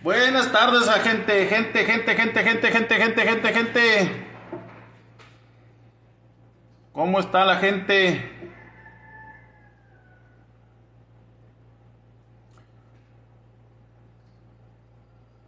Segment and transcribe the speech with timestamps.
[0.00, 4.26] Buenas tardes a gente, gente, gente, gente, gente, gente, gente, gente, gente.
[6.92, 8.32] ¿Cómo está la gente?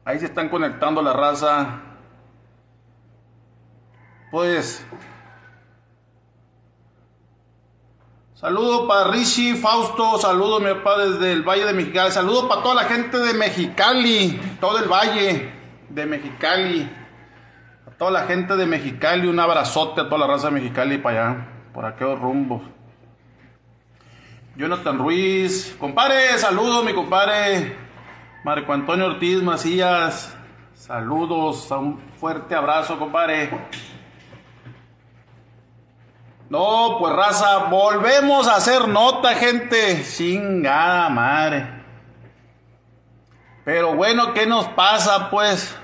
[0.04, 1.82] Ahí se están conectando la raza.
[4.32, 4.84] Pues
[8.40, 12.74] Saludo para Rishi, Fausto, saludo mi papá desde el Valle de Mexicali, saludo para toda
[12.74, 15.52] la gente de Mexicali, todo el Valle
[15.90, 16.90] de Mexicali,
[17.86, 21.32] a toda la gente de Mexicali, un abrazote a toda la raza de Mexicali para
[21.32, 22.62] allá, por aquellos rumbos.
[24.56, 27.76] Jonathan Ruiz, compadre, saludo mi compadre
[28.42, 30.34] Marco Antonio Ortiz Macías,
[30.72, 33.50] saludos, un fuerte abrazo compadre.
[36.50, 40.04] No, pues raza, volvemos a hacer nota, gente.
[40.04, 41.64] Chingada madre.
[43.64, 45.76] Pero bueno, ¿qué nos pasa, pues?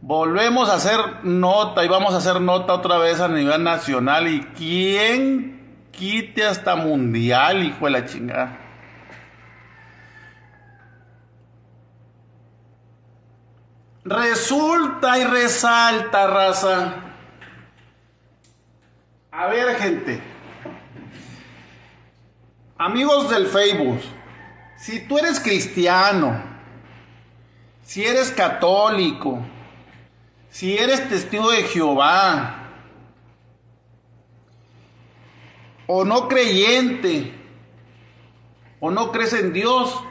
[0.00, 4.28] Volvemos a hacer nota y vamos a hacer nota otra vez a nivel nacional.
[4.28, 8.56] ¿Y quién quite hasta mundial, hijo de la chingada?
[14.04, 17.02] Resulta y resalta, raza
[19.36, 20.20] a ver, gente.
[22.78, 24.00] Amigos del Facebook,
[24.78, 26.42] si tú eres cristiano,
[27.82, 29.40] si eres católico,
[30.48, 32.62] si eres testigo de Jehová,
[35.86, 37.34] o no creyente,
[38.80, 40.02] o no crees en Dios,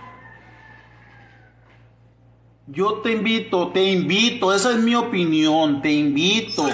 [2.68, 6.68] yo te invito, te invito, esa es mi opinión, te invito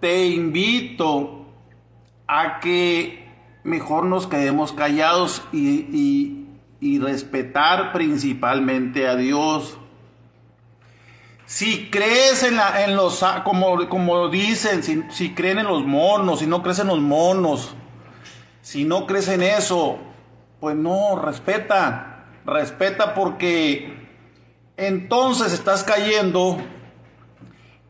[0.00, 1.46] te invito
[2.26, 3.28] a que
[3.64, 6.36] mejor nos quedemos callados y,
[7.00, 9.76] respetar principalmente a Dios.
[11.44, 16.38] Si crees en, la, en los, como, como dicen, si, si, creen en los monos,
[16.38, 17.74] si no crees en los monos,
[18.62, 19.98] si no crees en eso,
[20.60, 24.08] pues no, respeta, respeta porque
[24.76, 26.58] entonces estás cayendo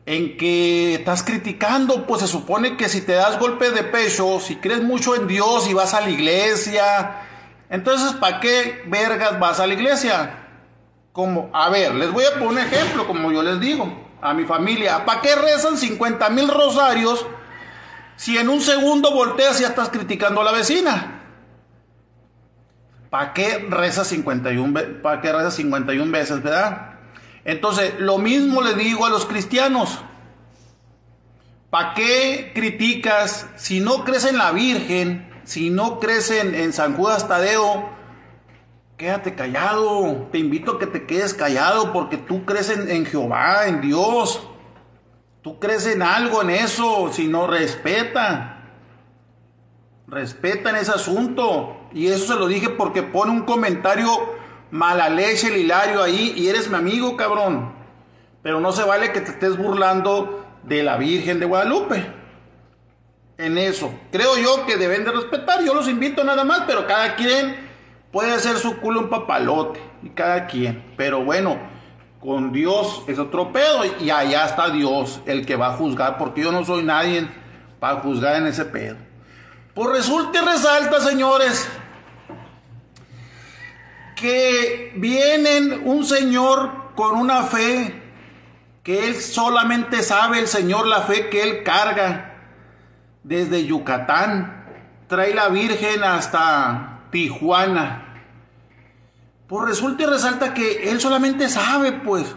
[0.05, 4.55] en que estás criticando, pues se supone que si te das golpe de pecho, si
[4.55, 7.21] crees mucho en Dios y vas a la iglesia,
[7.69, 10.37] entonces ¿para qué vergas vas a la iglesia?
[11.11, 14.45] Como, a ver, les voy a poner un ejemplo, como yo les digo a mi
[14.45, 17.25] familia, ¿para qué rezan 50 mil rosarios
[18.15, 21.19] si en un segundo volteas y ya estás criticando a la vecina?
[23.09, 26.90] ¿Para qué rezas 51, ¿para qué rezas 51 veces, verdad?
[27.45, 29.99] Entonces, lo mismo le digo a los cristianos.
[31.69, 37.27] ¿Para qué criticas si no crees en la Virgen, si no crees en, San Judas
[37.27, 37.89] Tadeo?
[38.97, 40.27] Quédate callado.
[40.31, 44.41] Te invito a que te quedes callado porque tú crees en, en Jehová, en Dios.
[45.41, 47.09] Tú crees en algo, en eso.
[47.11, 48.73] Si no, respeta.
[50.07, 51.77] Respeta en ese asunto.
[51.93, 54.40] Y eso se lo dije porque pone un comentario
[54.71, 57.73] mala leche el hilario ahí y eres mi amigo, cabrón.
[58.41, 62.05] Pero no se vale que te estés burlando de la Virgen de Guadalupe.
[63.37, 63.93] En eso.
[64.11, 65.63] Creo yo que deben de respetar.
[65.63, 67.55] Yo los invito nada más, pero cada quien
[68.11, 69.81] puede hacer su culo un papalote.
[70.03, 70.83] Y cada quien.
[70.97, 71.59] Pero bueno,
[72.19, 73.83] con Dios es otro pedo.
[73.99, 76.17] Y allá está Dios, el que va a juzgar.
[76.17, 77.27] Porque yo no soy nadie
[77.79, 78.97] para juzgar en ese pedo.
[79.73, 81.67] Pues resulta y resalta, señores,
[84.21, 88.01] que vienen un señor con una fe
[88.83, 92.35] que él solamente sabe el Señor la fe que él carga
[93.23, 94.65] desde Yucatán.
[95.07, 98.23] Trae la Virgen hasta Tijuana.
[99.47, 102.35] Pues resulta y resalta que él solamente sabe, pues.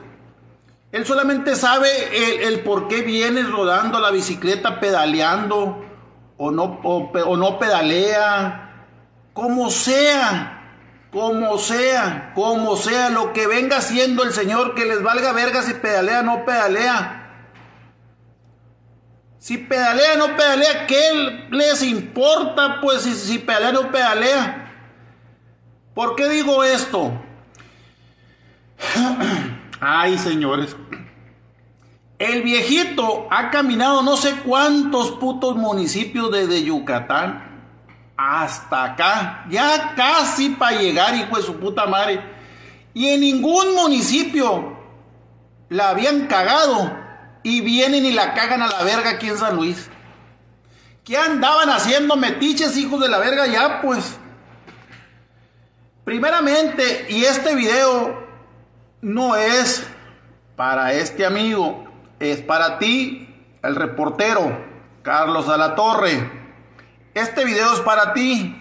[0.91, 5.85] Él solamente sabe el, por qué viene rodando la bicicleta, pedaleando
[6.37, 8.87] o no, o no pedalea,
[9.33, 10.54] como sea
[11.15, 15.73] como sea, como sea, lo que venga haciendo el Señor, que les valga verga si
[15.75, 17.21] pedalea no pedalea.
[19.39, 22.81] Si pedalea no pedalea, ¿qué les importa?
[22.81, 24.73] Pues si, si pedalea no pedalea.
[25.95, 27.13] ¿Por qué digo esto?
[29.81, 30.77] Ay, señores.
[32.19, 37.54] El viejito ha caminado no sé cuántos putos municipios desde Yucatán
[38.17, 42.23] hasta acá, ya casi para llegar, hijo de su puta madre.
[42.93, 44.79] Y en ningún municipio
[45.69, 46.97] la habían cagado
[47.43, 49.91] y vienen y la cagan a la verga aquí en San Luis.
[51.05, 54.17] ¿Qué andaban haciendo metiches, hijos de la verga, ya pues?
[56.05, 58.27] Primeramente, y este video
[59.03, 59.87] no es
[60.57, 61.85] para este amigo,
[62.21, 63.29] es para ti,
[63.63, 64.57] el reportero
[65.03, 65.47] Carlos
[65.77, 66.44] Torre.
[67.15, 68.61] Este video es para ti.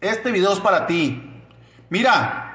[0.00, 1.22] Este video es para ti.
[1.90, 2.48] Mira,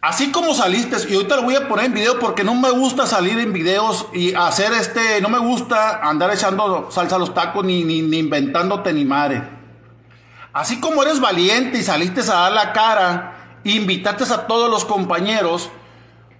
[0.00, 3.04] Así como saliste, y ahorita lo voy a poner en video porque no me gusta
[3.04, 7.64] salir en videos y hacer este, no me gusta andar echando salsa a los tacos
[7.64, 9.42] ni, ni, ni inventándote ni madre.
[10.52, 15.68] Así como eres valiente y saliste a dar la cara, invitaste a todos los compañeros,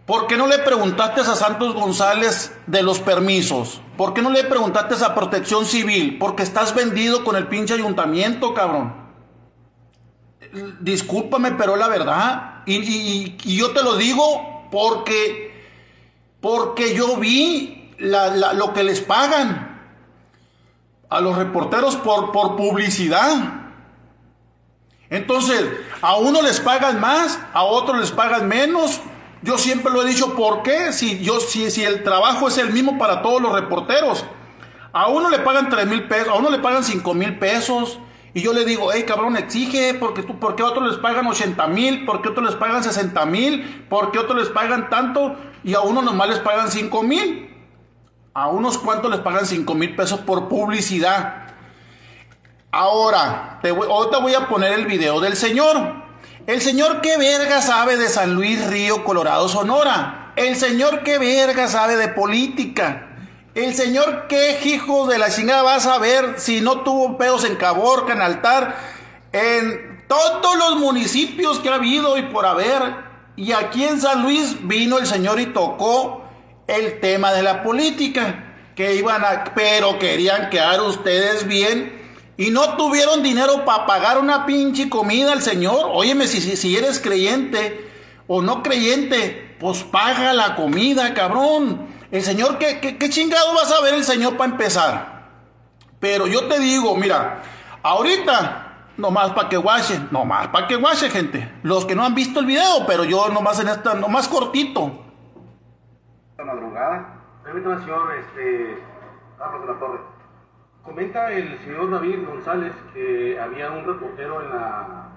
[0.08, 3.80] ¿por qué no le preguntaste a Santos González de los permisos?
[3.96, 6.18] ¿Por qué no le preguntaste a Protección Civil?
[6.18, 9.06] Porque estás vendido con el pinche ayuntamiento, cabrón
[10.80, 12.62] discúlpame, pero la verdad.
[12.66, 15.66] Y, yo te lo digo porque,
[16.40, 19.80] porque yo vi lo que les pagan
[21.08, 23.64] a los reporteros por, por publicidad.
[25.10, 25.64] Entonces,
[26.02, 29.00] a uno les pagan más, a otro les pagan menos.
[29.42, 30.92] Yo siempre lo he dicho, ¿por qué?
[30.92, 34.24] Si, yo, si, si el trabajo es el mismo para todos los reporteros.
[34.92, 38.00] A uno le pagan 3 mil pesos, a uno le pagan 5 mil pesos,
[38.34, 41.66] y yo le digo, hey cabrón, exige, porque tú, ¿por qué otros les pagan 80
[41.68, 42.04] mil?
[42.04, 43.86] ¿Por qué otros les pagan 60 mil?
[43.88, 45.36] ¿Por qué otros les pagan tanto?
[45.64, 47.54] Y a unos nomás les pagan 5 mil.
[48.34, 51.46] A unos cuantos les pagan 5 mil pesos por publicidad.
[52.70, 56.07] Ahora, te voy, ahorita voy a poner el video del señor.
[56.48, 60.32] El señor qué verga sabe de San Luis Río, Colorado, Sonora.
[60.34, 63.06] El señor qué verga sabe de política.
[63.54, 67.56] El señor, qué hijo de la chingada vas a ver si no tuvo pedos en
[67.56, 68.78] Caborca, en Altar,
[69.30, 72.80] en todos los municipios que ha habido y por haber.
[73.36, 76.24] Y aquí en San Luis vino el señor y tocó
[76.66, 81.97] el tema de la política, que iban a, pero querían quedar ustedes bien
[82.38, 85.90] y no tuvieron dinero para pagar una pinche comida al señor.
[85.92, 87.90] Óyeme, si, si, si eres creyente
[88.28, 91.88] o no creyente, pues paga la comida, cabrón.
[92.10, 95.28] El Señor, ¿qué, qué, chingado vas a ver el Señor para empezar?
[95.98, 97.42] Pero yo te digo, mira,
[97.82, 101.52] ahorita, nomás para que guache, nomás para que guache, gente.
[101.62, 105.04] Los que no han visto el video, pero yo nomás en esta, nomás cortito.
[106.38, 107.14] La madrugada.
[107.42, 108.78] Permítame, señor, este,
[109.38, 110.17] Carlos la Torre.
[110.82, 115.08] Comenta el señor David González que había un reportero en la.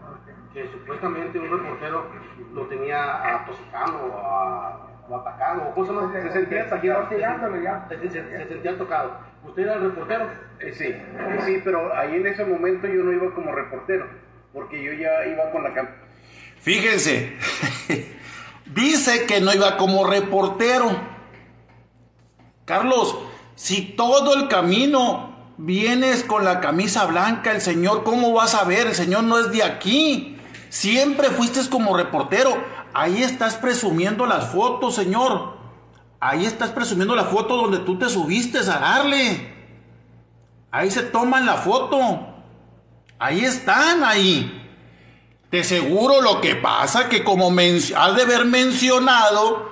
[0.53, 2.05] que supuestamente un reportero
[2.53, 7.07] lo tenía atosigando a atacado, o cosas más, se sentía atacado.
[7.09, 9.19] Se, se, sentía tocado.
[9.43, 10.27] ¿Usted era el reportero?
[10.59, 10.95] Eh, sí,
[11.45, 14.07] sí, pero ahí en ese momento yo no iba como reportero,
[14.53, 15.95] porque yo ya iba con la cámara.
[16.59, 17.37] Fíjense,
[18.65, 20.91] dice que no iba como reportero.
[22.65, 23.19] Carlos,
[23.55, 25.30] si todo el camino
[25.63, 28.87] vienes con la camisa blanca, el Señor, ¿cómo vas a ver?
[28.87, 30.37] El Señor no es de aquí.
[30.69, 32.51] Siempre fuiste como reportero.
[32.93, 35.57] Ahí estás presumiendo las fotos, Señor.
[36.19, 39.53] Ahí estás presumiendo la foto donde tú te subiste a darle.
[40.71, 42.27] Ahí se toman la foto.
[43.19, 44.57] Ahí están, ahí.
[45.51, 49.70] De seguro lo que pasa que como has de haber mencionado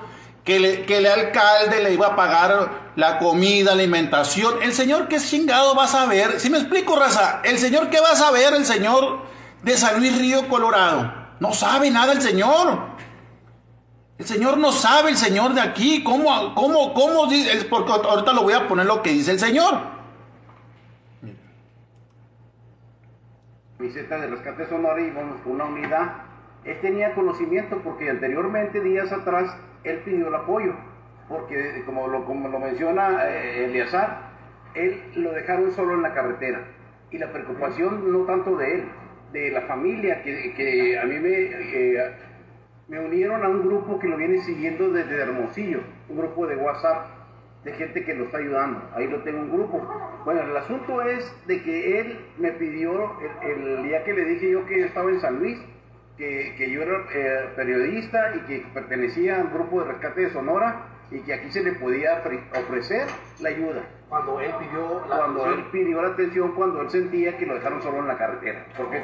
[0.49, 4.63] que, que el alcalde le iba a pagar la comida, alimentación.
[4.63, 6.39] El señor qué chingado va a saber.
[6.39, 9.19] Si me explico, raza, el señor qué va a saber, el señor
[9.61, 11.13] de San Luis Río, Colorado.
[11.39, 12.97] No sabe nada el señor.
[14.17, 18.41] El Señor no sabe, el Señor de aquí, cómo, cómo, cómo dice, porque ahorita lo
[18.41, 19.79] voy a poner lo que dice el Señor.
[23.79, 26.28] Visita de Rescate Sonora y bueno, una unidad.
[26.63, 30.73] Él tenía conocimiento porque anteriormente, días atrás, él pidió el apoyo,
[31.27, 34.29] porque como lo, como lo menciona eh, Eliazar,
[34.73, 36.61] él lo dejaron solo en la carretera.
[37.11, 38.83] Y la preocupación no tanto de él,
[39.31, 42.29] de la familia, que, que a mí me...
[42.89, 47.05] Me unieron a un grupo que lo viene siguiendo desde Hermosillo, un grupo de WhatsApp
[47.63, 48.81] de gente que lo está ayudando.
[48.95, 49.79] Ahí lo tengo un grupo.
[50.25, 53.11] Bueno, el asunto es de que él me pidió,
[53.43, 55.59] el, día que le dije yo que estaba en San Luis,
[56.19, 60.85] que, que yo era eh, periodista y que pertenecía al grupo de rescate de Sonora
[61.09, 62.21] y que aquí se le podía
[62.61, 63.07] ofrecer
[63.39, 63.83] la ayuda.
[64.09, 65.65] Cuando él pidió la cuando atención.
[65.65, 68.65] él pidió la atención, cuando él sentía que lo dejaron solo en la carretera.
[68.77, 69.01] Porque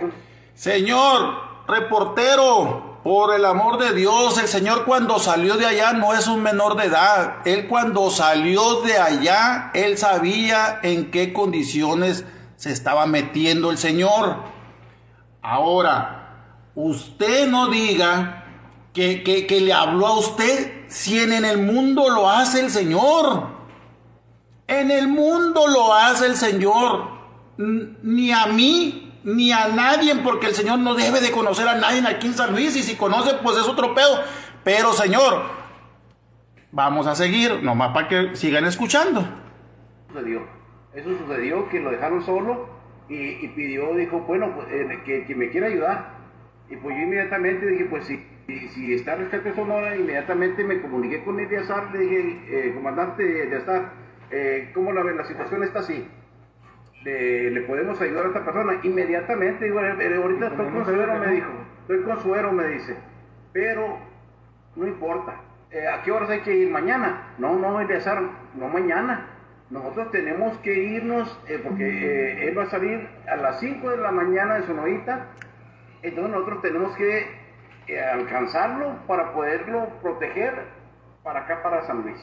[0.53, 6.27] Señor reportero, por el amor de Dios, el Señor cuando salió de allá no es
[6.27, 7.37] un menor de edad.
[7.45, 12.25] Él cuando salió de allá, él sabía en qué condiciones
[12.57, 14.35] se estaba metiendo el Señor.
[15.41, 16.24] Ahora,
[16.75, 18.45] usted no diga
[18.93, 23.55] que, que, le habló a usted si en, el mundo lo hace el Señor.
[24.67, 27.09] En el mundo lo hace el Señor.
[27.57, 32.07] Ni a mí ni a nadie, porque el Señor no debe de conocer a nadie
[32.07, 34.21] aquí en San Luis, y si conoce, pues es otro pedo.
[34.63, 35.43] Pero Señor,
[36.71, 39.25] vamos a seguir, nomás para que sigan escuchando.
[40.07, 40.41] Sucedió.
[40.93, 42.69] Eso sucedió, que lo dejaron solo
[43.09, 46.14] y, pidió, dijo, bueno, pues, eh, que, me quiera ayudar.
[46.69, 48.17] Y pues yo inmediatamente dije, pues si,
[48.47, 53.55] si, está Rescate Sonora, inmediatamente me comuniqué con el Azar, le dije, eh, comandante de
[53.55, 53.91] Azar,
[54.31, 55.15] eh, ¿cómo la ve?
[55.15, 56.07] La situación está así.
[57.03, 58.79] Le, podemos ayudar a esta persona.
[58.81, 61.51] Inmediatamente, digo, ahorita estoy con suero, me dijo.
[61.81, 62.95] Estoy con suero, me dice.
[63.53, 63.99] Pero
[64.75, 65.41] no importa.
[65.93, 66.71] ¿A qué horas hay que ir?
[66.71, 67.35] ¿Mañana?
[67.37, 68.23] No, no, Eleazar,
[68.55, 69.35] no mañana
[69.69, 73.97] nosotros tenemos que irnos, eh, porque eh, él va a salir a las 5 de
[73.97, 75.27] la mañana de Sonorita,
[76.01, 77.27] entonces nosotros tenemos que
[77.87, 80.53] eh, alcanzarlo para poderlo proteger
[81.23, 82.17] para acá, para San Luis.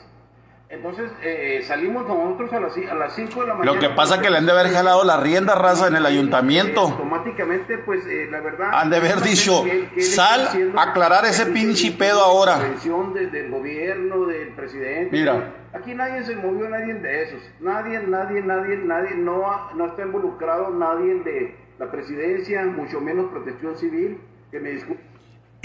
[0.72, 3.74] Entonces eh, salimos nosotros a las, a las 5 de la mañana.
[3.74, 6.06] Lo que pasa es que le han de haber jalado la rienda raza en el
[6.06, 6.80] ayuntamiento.
[6.80, 8.70] automáticamente, pues eh, la verdad.
[8.72, 9.64] Han de haber dicho,
[10.00, 12.58] sal a aclarar ese pinche pedo ahora.
[12.58, 15.14] De, del gobierno, del presidente.
[15.14, 15.52] Mira.
[15.74, 17.42] Aquí nadie se movió, nadie de esos.
[17.60, 23.76] Nadie, nadie, nadie, nadie, no, no está involucrado nadie de la presidencia, mucho menos protección
[23.76, 24.18] civil.
[24.50, 25.12] Que me disculpe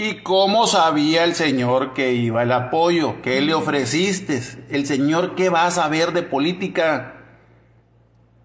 [0.00, 3.20] ¿Y cómo sabía el Señor que iba el apoyo?
[3.20, 4.38] ¿Qué le ofreciste?
[4.70, 7.14] El Señor, ¿qué va a saber de política?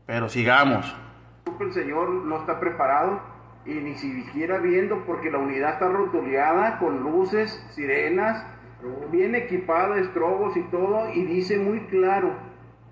[0.08, 0.96] Pero sigamos.
[1.60, 3.22] El Señor no está preparado
[3.68, 8.44] y ni siquiera viendo porque la unidad está rotuleada con luces, sirenas,
[9.12, 12.34] bien equipada, estrobos y todo, y dice muy claro,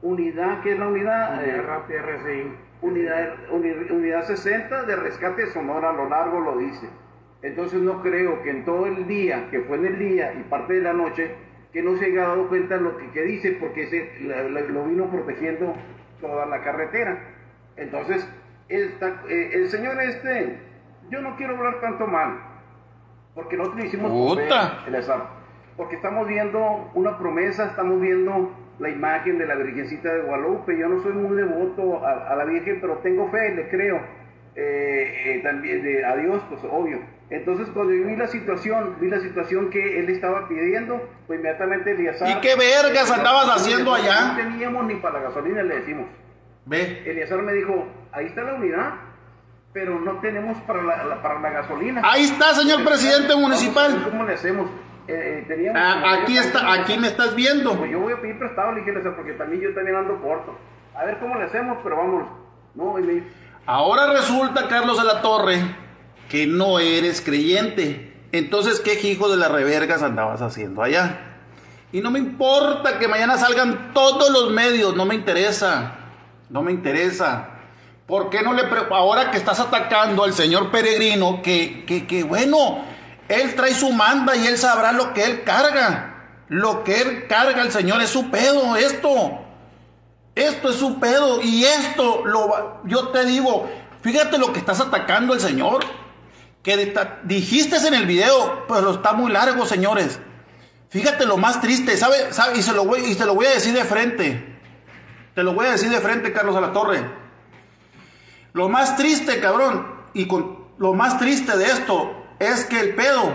[0.03, 1.43] unidad, ¿qué es la unidad?
[1.43, 2.53] RCI.
[2.81, 6.89] Unidad, unidad 60 de rescate sonora, a lo largo lo dice.
[7.43, 10.73] Entonces no creo que en todo el día, que fue en el día y parte
[10.73, 11.35] de la noche,
[11.73, 15.73] que no se haya dado cuenta lo que, dice, porque se, lo vino protegiendo
[16.19, 17.19] toda la carretera.
[17.77, 18.27] Entonces,
[18.67, 20.59] esta, eh, el señor este,
[21.09, 22.39] yo no quiero hablar tanto mal,
[23.33, 24.11] porque nosotros hicimos
[25.77, 30.77] porque estamos viendo una promesa, estamos viendo la imagen de la Virgencita de Guadalupe.
[30.77, 34.01] Yo no soy muy devoto a, la Virgen, pero tengo fe, le creo.
[34.55, 36.99] Eh, eh, también de, a Dios, pues obvio
[37.31, 42.29] entonces cuando vi la situación, vi la situación que él estaba pidiendo, pues inmediatamente Eliazar...
[42.29, 44.33] ¿Y qué vergas andabas haciendo allá?
[44.33, 46.07] No teníamos ni para la gasolina, le decimos.
[46.65, 47.03] Ve.
[47.05, 48.95] Eliazar me dijo, ahí está la unidad,
[49.71, 52.01] pero no tenemos para la, para la gasolina.
[52.03, 54.03] Ahí está, señor presidente municipal.
[54.03, 54.69] ¿Cómo le hacemos?
[55.07, 57.75] Eh, eh, ah, aquí está, aquí me estás viendo.
[57.75, 60.57] Pues yo voy a pedir prestado, le dije, porque también yo también ando corto.
[60.95, 62.27] A ver cómo le hacemos, pero vamos.
[62.75, 62.95] No,
[63.65, 65.59] Ahora resulta, Carlos de la Torre,
[66.29, 68.13] que no eres creyente.
[68.31, 71.31] Entonces, ¿qué hijo de las revergas andabas haciendo allá?
[71.91, 75.95] Y no me importa que mañana salgan todos los medios, no me interesa,
[76.49, 77.49] no me interesa.
[78.07, 82.83] ¿Por qué no le ahora que estás atacando al señor peregrino, que, que, que bueno,
[83.39, 86.07] él trae su manda y él sabrá lo que él carga.
[86.47, 89.39] Lo que él carga el Señor es su pedo, esto.
[90.35, 93.69] Esto es su pedo y esto lo yo te digo,
[94.01, 95.83] fíjate lo que estás atacando al Señor
[96.63, 100.19] que dijiste en el video, pero está muy largo, señores.
[100.89, 102.31] Fíjate lo más triste, ¿sabe?
[102.31, 102.59] ¿sabe?
[102.59, 104.59] Y, se lo voy, y te lo voy a decir de frente.
[105.33, 107.03] Te lo voy a decir de frente, Carlos a la Torre.
[108.53, 113.33] Lo más triste, cabrón, y con lo más triste de esto es que el pedo,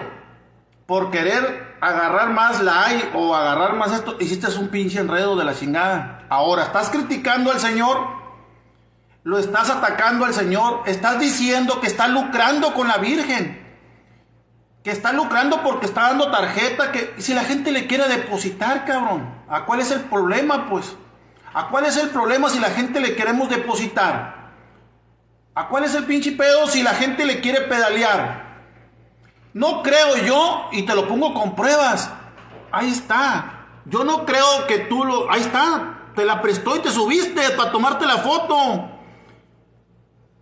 [0.86, 5.44] por querer agarrar más la hay o agarrar más esto, hiciste un pinche enredo de
[5.44, 6.26] la chingada.
[6.28, 8.16] Ahora, estás criticando al Señor
[9.26, 13.60] lo estás atacando al Señor, estás diciendo que está lucrando con la Virgen,
[14.84, 19.28] que está lucrando porque está dando tarjeta, que si la gente le quiere depositar, cabrón,
[19.48, 20.94] ¿a cuál es el problema, pues?
[21.52, 24.52] ¿A cuál es el problema si la gente le queremos depositar?
[25.56, 28.45] ¿A cuál es el pinche pedo si la gente le quiere pedalear?
[29.56, 32.10] No creo yo, y te lo pongo con pruebas.
[32.70, 33.68] Ahí está.
[33.86, 35.32] Yo no creo que tú lo...
[35.32, 36.10] Ahí está.
[36.14, 38.90] Te la prestó y te subiste para tomarte la foto.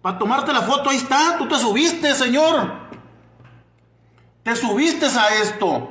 [0.03, 2.73] Para tomarte la foto, ahí está, tú te subiste, Señor.
[4.43, 5.91] Te subiste a esto.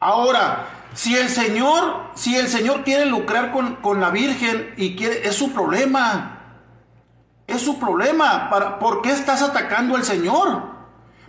[0.00, 5.36] Ahora, si el Señor, si el Señor quiere lucrar con, la Virgen y quiere, es
[5.36, 6.40] su problema.
[7.46, 8.50] Es su problema.
[8.50, 10.75] Para, ¿Por qué estás atacando al Señor?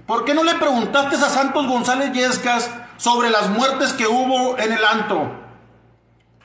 [0.08, 4.72] ¿Por qué no le preguntaste a Santos González Yescas sobre las muertes que hubo en
[4.72, 5.46] el antro?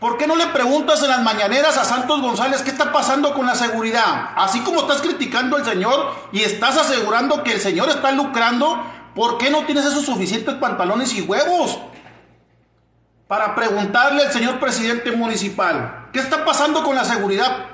[0.01, 3.47] ¿Por qué no le preguntas en las mañaneras a Santos González qué está pasando con
[3.47, 4.31] la seguridad?
[4.35, 8.83] Así como estás criticando al Señor y estás asegurando que el Señor está lucrando,
[9.15, 11.79] ¿por qué no tienes esos suficientes pantalones y huevos?
[13.29, 17.72] Para preguntarle al señor presidente municipal, ¿qué está pasando con la seguridad?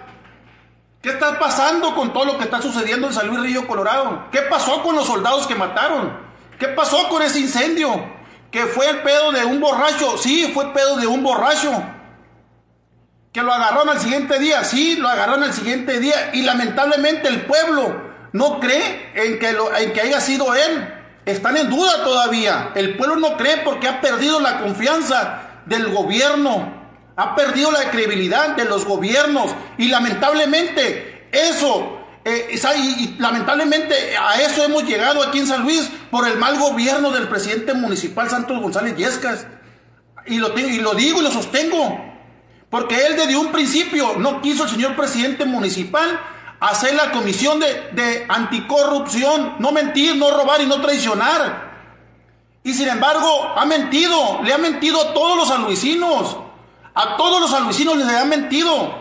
[1.00, 4.26] ¿Qué está pasando con todo lo que está sucediendo en San Luis Río Colorado?
[4.33, 6.19] ¿Qué pasó con los soldados que mataron?
[6.59, 8.05] ¿Qué pasó con ese incendio?
[8.50, 10.19] ¿Que fue el pedo de un borracho?
[10.19, 11.71] Sí, fue pedo de un borracho.
[13.33, 14.64] ¿Que lo agarraron al siguiente día?
[14.64, 16.31] Sí, lo agarraron al siguiente día.
[16.33, 19.38] Y lamentablemente el pueblo no cree en
[19.93, 20.95] que haya sido él.
[21.26, 22.73] Están en duda todavía.
[22.75, 26.77] El pueblo no cree porque ha perdido la confianza del gobierno.
[27.18, 29.50] Ha perdido la credibilidad de los gobiernos.
[29.76, 36.28] Y lamentablemente eso, eh, y lamentablemente a eso hemos llegado aquí en San Luis por
[36.28, 39.48] el mal gobierno del presidente municipal Santos González Yescas.
[40.26, 41.98] Y lo, y lo digo y lo sostengo.
[42.70, 46.20] Porque él desde un principio no quiso el señor presidente municipal
[46.60, 51.66] hacer la comisión de, de, anticorrupción, no mentir, no robar y no traicionar.
[52.62, 56.37] Y sin embargo, ha mentido, le ha mentido a todos los sanluisinos,
[56.99, 58.93] a todos los sanluisinos les ha mentido,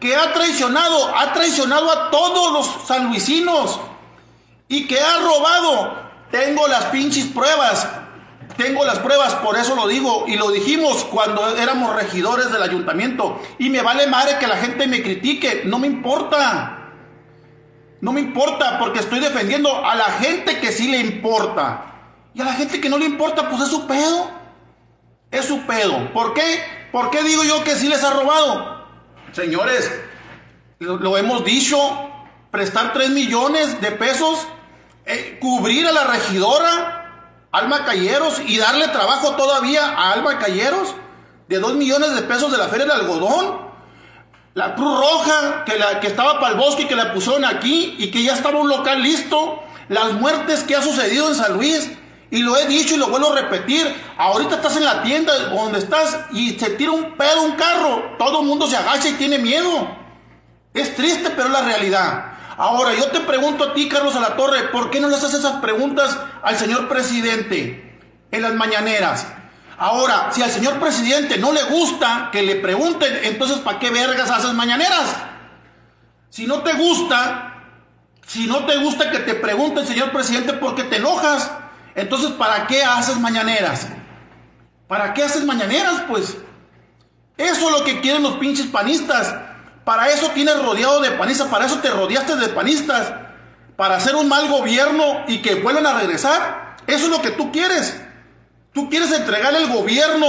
[0.00, 3.78] que ha traicionado, ha traicionado a todos los sanluisinos
[4.66, 6.02] y que ha robado.
[6.32, 7.88] Tengo las pinches pruebas,
[8.56, 13.40] tengo las pruebas, por eso lo digo, y lo dijimos cuando éramos regidores del ayuntamiento.
[13.60, 16.90] Y me vale madre que la gente me critique, no me importa.
[18.00, 21.84] No me importa porque estoy defendiendo a la gente que sí le importa.
[22.34, 24.28] Y a la gente que no le importa, pues es su pedo.
[25.30, 26.12] Es su pedo.
[26.12, 26.73] ¿Por qué?
[26.94, 28.86] ¿Por qué digo yo que sí les ha robado?
[29.32, 29.90] Señores,
[30.78, 31.76] lo, lo hemos dicho,
[32.52, 34.46] prestar 3 millones de pesos,
[35.04, 40.94] eh, cubrir a la regidora Alma Calleros y darle trabajo todavía a Alma Calleros
[41.48, 43.58] de 2 millones de pesos de la feria del algodón.
[44.54, 48.12] La Cruz Roja que, la, que estaba para el bosque que la pusieron aquí y
[48.12, 49.64] que ya estaba un local listo.
[49.88, 51.90] Las muertes que ha sucedido en San Luis.
[52.34, 53.94] Y lo he dicho y lo vuelvo a repetir.
[54.18, 58.16] Ahorita estás en la tienda donde estás y se tira un pedo, un carro.
[58.18, 59.88] Todo el mundo se agacha y tiene miedo.
[60.72, 62.32] Es triste, pero es la realidad.
[62.56, 66.18] Ahora, yo te pregunto a ti, Carlos Alatorre, ¿por qué no le haces esas preguntas
[66.42, 68.00] al señor presidente
[68.32, 69.28] en las mañaneras?
[69.78, 74.32] Ahora, si al señor presidente no le gusta que le pregunten, entonces ¿para qué vergas
[74.32, 75.18] haces mañaneras?
[76.30, 77.62] Si no te gusta,
[78.26, 81.48] si no te gusta que te pregunten, señor presidente, ¿por qué te enojas?
[81.94, 83.86] Entonces, ¿para qué haces mañaneras?
[84.88, 86.02] ¿Para qué haces mañaneras?
[86.08, 86.36] Pues
[87.36, 89.34] eso es lo que quieren los pinches panistas.
[89.84, 93.12] Para eso tienes rodeado de panistas, para eso te rodeaste de panistas,
[93.76, 96.76] para hacer un mal gobierno y que vuelvan a regresar.
[96.86, 98.00] Eso es lo que tú quieres.
[98.72, 100.26] Tú quieres entregar el gobierno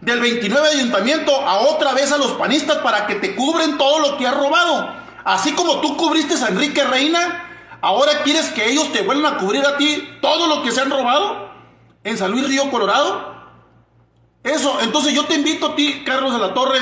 [0.00, 3.98] del 29 de ayuntamiento a otra vez a los panistas para que te cubren todo
[4.00, 4.94] lo que has robado.
[5.24, 7.47] Así como tú cubriste a Enrique Reina,
[7.80, 10.90] ahora quieres que ellos te vuelvan a cubrir a ti todo lo que se han
[10.90, 11.50] robado
[12.04, 13.36] en San Luis Río Colorado.
[14.42, 16.78] Eso, entonces yo te invito a ti, Carlos de la Torre,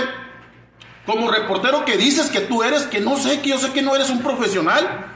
[1.06, 3.94] como reportero que dices que tú eres, que no sé, que yo sé que no
[3.94, 5.06] eres un profesional,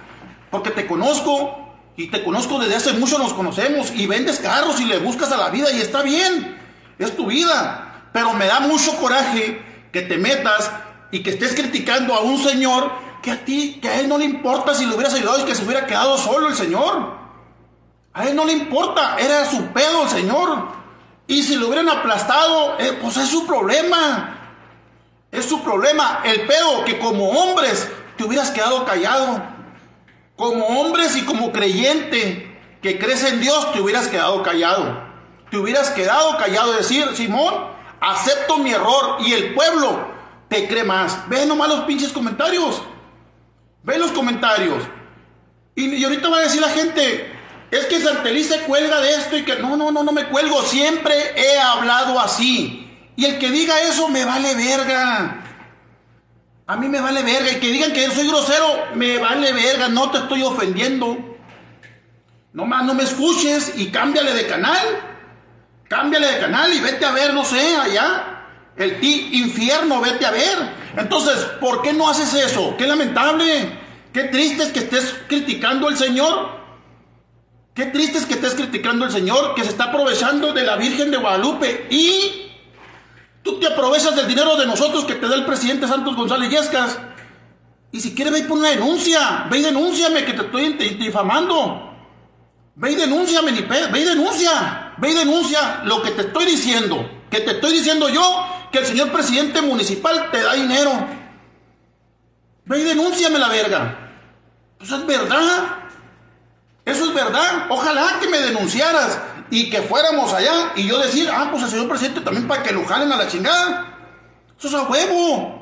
[0.51, 4.85] porque te conozco y te conozco desde hace mucho, nos conocemos y vendes carros y
[4.85, 6.59] le buscas a la vida y está bien,
[6.99, 9.63] es tu vida, pero me da mucho coraje
[9.93, 10.71] que te metas
[11.11, 12.91] y que estés criticando a un señor
[13.23, 15.55] que a ti, que a él no le importa si le hubieras ayudado y que
[15.55, 17.19] se hubiera quedado solo el señor.
[18.13, 20.69] A él no le importa, era su pedo el señor.
[21.27, 24.37] Y si lo hubieran aplastado, eh, pues es su problema.
[25.31, 29.41] Es su problema, el pedo, que como hombres te hubieras quedado callado.
[30.37, 35.09] Como hombres y como creyente que crees en Dios, te hubieras quedado callado.
[35.51, 37.55] Te hubieras quedado callado decir, Simón,
[38.01, 40.09] acepto mi error y el pueblo
[40.49, 41.29] te cree más.
[41.29, 42.83] Ve nomás los pinches comentarios.
[43.83, 44.83] Ve los comentarios.
[45.75, 47.33] Y, y ahorita va a decir la gente,
[47.71, 50.63] es que Santeliz se cuelga de esto y que no, no, no, no me cuelgo.
[50.63, 52.89] Siempre he hablado así.
[53.17, 55.45] Y el que diga eso me vale verga.
[56.67, 57.53] A mí me vale verga.
[57.53, 59.89] Y que digan que soy grosero, me vale verga.
[59.89, 61.39] No te estoy ofendiendo.
[62.53, 64.87] No más, no me escuches y cámbiale de canal.
[65.89, 68.40] Cámbiale de canal y vete a ver, no sé, allá.
[68.81, 70.59] El ti infierno, vete a ver.
[70.97, 72.75] Entonces, ¿por qué no haces eso?
[72.79, 73.79] Qué lamentable.
[74.11, 76.49] Qué triste es que estés criticando al Señor.
[77.75, 81.11] Qué triste es que estés criticando al Señor que se está aprovechando de la Virgen
[81.11, 82.47] de Guadalupe y
[83.43, 86.99] Tú te aprovechas del dinero de nosotros que te da el presidente Santos González Yescas.
[87.93, 89.47] Y si quieres, ve y pon una denuncia.
[89.51, 91.91] Ve y denúnciame que te estoy difamando.
[92.77, 94.95] Ve y denúnciame, ni ve y denuncia.
[94.99, 97.11] Ve y denuncia lo que te estoy diciendo.
[97.31, 100.91] Que te estoy diciendo yo que el señor presidente municipal te da dinero.
[102.65, 104.13] Ve y denúnciame la verga.
[104.79, 105.79] Pues es verdad.
[106.85, 107.67] Eso es verdad.
[107.69, 111.89] Ojalá que me denunciaras y que fuéramos allá y yo decir, ah, pues el señor
[111.89, 113.99] presidente también para que lo jalen a la chingada.
[114.59, 115.61] Eso es a huevo.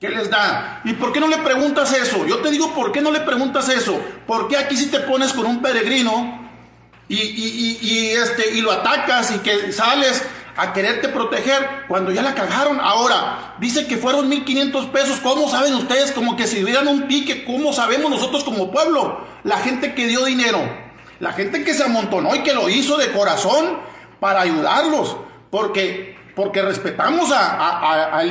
[0.00, 0.82] ¿Qué les da?
[0.84, 2.26] ¿Y por qué no le preguntas eso?
[2.26, 3.98] Yo te digo, ¿por qué no le preguntas eso?
[4.26, 6.46] ¿Por qué aquí si te pones con un peregrino
[7.08, 10.22] y, este, y lo atacas y que sales
[10.56, 12.80] a quererte proteger cuando ya la cagaron?
[12.80, 15.20] Ahora, dice que fueron 1.500 pesos.
[15.22, 16.12] ¿Cómo saben ustedes?
[16.12, 19.26] Como que si dieran un pique, ¿cómo sabemos nosotros como pueblo?
[19.44, 20.60] La gente que dio dinero,
[21.20, 23.78] la gente que se amontonó y que lo hizo de corazón
[24.20, 25.16] para ayudarlos,
[25.50, 28.24] porque, porque respetamos a, a, a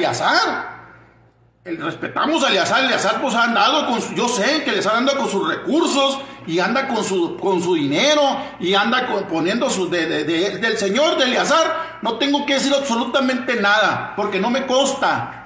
[1.65, 5.47] respetamos a Eleazar, Eleazar pues ha andado con, yo sé que les anda con sus
[5.47, 8.21] recursos y anda con su, con su dinero
[8.59, 14.39] y anda poniendo sus del Señor de Eleazar, no tengo que decir absolutamente nada, porque
[14.39, 15.41] no me consta.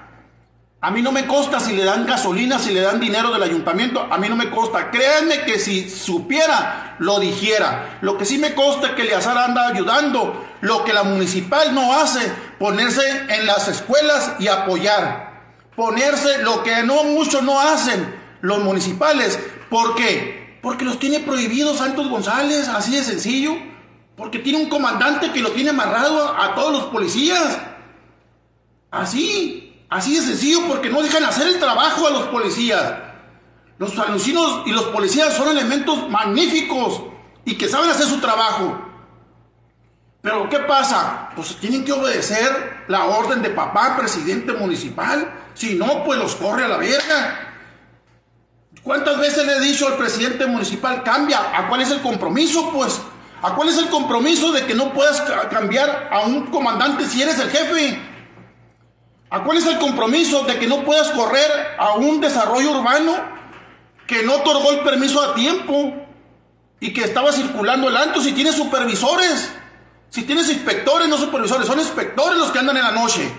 [0.82, 4.08] A mí no me consta si le dan gasolina, si le dan dinero del ayuntamiento,
[4.10, 4.92] a mí no me consta.
[4.92, 7.98] Créanme que si supiera, lo dijera.
[8.02, 11.94] Lo que sí me consta es que Eleazar anda ayudando, lo que la municipal no
[11.94, 12.30] hace,
[12.60, 15.29] ponerse en las escuelas y apoyar
[15.80, 19.39] ponerse lo que no muchos no hacen los municipales.
[19.70, 20.60] ¿Por qué?
[20.62, 23.56] Porque los tiene prohibidos Santos González, así de sencillo.
[24.18, 27.60] Porque tiene un comandante que lo tiene amarrado a, todos los policías.
[28.92, 32.96] Así, así de sencillo, porque no dejan hacer el trabajo a los policías.
[33.78, 37.04] Los alucinos y los policías son elementos magníficos
[37.46, 38.78] y que saben hacer su trabajo.
[40.22, 41.30] Pero ¿qué pasa?
[41.38, 45.39] Pues tienen que obedecer la orden de papá, presidente municipal.
[45.60, 47.54] Si no, pues los corre a la verga.
[48.82, 51.52] ¿Cuántas veces le he dicho al presidente municipal, cambia?
[51.54, 52.72] ¿A cuál es el compromiso?
[52.72, 53.02] Pues,
[53.41, 55.19] ¿a cuál es el compromiso de que no puedas
[55.52, 58.00] cambiar a un comandante si eres el jefe?
[59.30, 63.17] ¿A cuál es el compromiso de que no puedas correr a un desarrollo urbano
[64.08, 65.93] que no otorgó el permiso a tiempo
[66.80, 69.52] y que estaba circulando el anto si tiene supervisores?
[70.10, 73.30] Si tienes inspectores, no supervisores, son inspectores los que andan en la noche.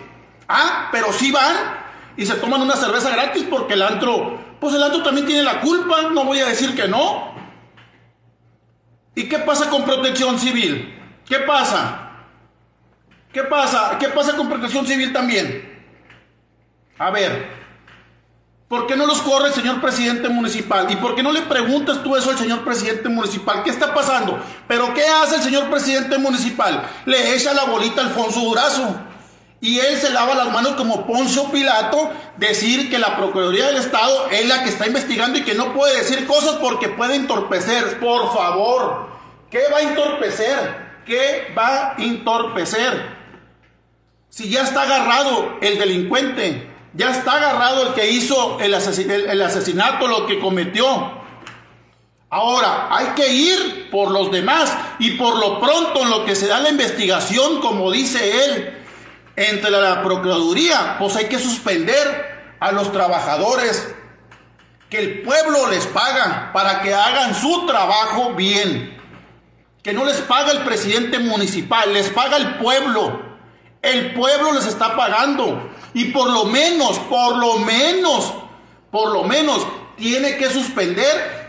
[0.46, 1.88] Ah, pero sí van
[2.20, 5.62] y se toman una cerveza gratis porque el antro, pues el antro también tiene la
[5.62, 7.32] culpa, no voy a decir que no.
[9.14, 10.98] ¿Y qué pasa con protección civil?
[11.26, 12.10] ¿Qué pasa?
[13.32, 13.96] ¿Qué pasa?
[13.98, 15.82] ¿Qué pasa con protección civil también?
[16.98, 17.58] A ver,
[18.68, 20.88] ¿Por qué no los corre el señor presidente municipal?
[20.90, 23.64] ¿Y por qué no le preguntas tú eso al señor presidente municipal?
[23.64, 24.38] ¿Qué está pasando?
[24.68, 26.88] ¿Pero qué hace el señor presidente municipal?
[27.06, 29.09] Le echa la bolita a Alfonso Durazo.
[29.62, 34.28] Y él se lava las manos como Poncio Pilato, decir que la Procuraduría del Estado
[34.30, 38.00] es la que está investigando y que no puede decir cosas porque puede entorpecer.
[38.00, 39.10] Por favor,
[39.50, 40.90] ¿qué va a entorpecer?
[41.04, 43.18] ¿Qué va a entorpecer?
[44.30, 50.26] Si ya está agarrado el delincuente, ya está agarrado el que hizo el, asesinato, lo
[50.26, 51.20] que cometió.
[52.30, 56.46] Ahora, hay que ir por los demás y por lo pronto en lo que se
[56.46, 58.79] da la investigación, como dice él,
[59.40, 63.88] entre la Procuraduría, pues hay que suspender a los trabajadores
[64.90, 68.98] que el pueblo les paga para que hagan su trabajo bien.
[69.82, 73.22] Que no les paga el presidente municipal, les paga el pueblo.
[73.80, 75.70] El pueblo les está pagando.
[75.94, 78.34] Y por lo menos, por lo menos,
[78.90, 81.48] por lo menos, tiene que suspender,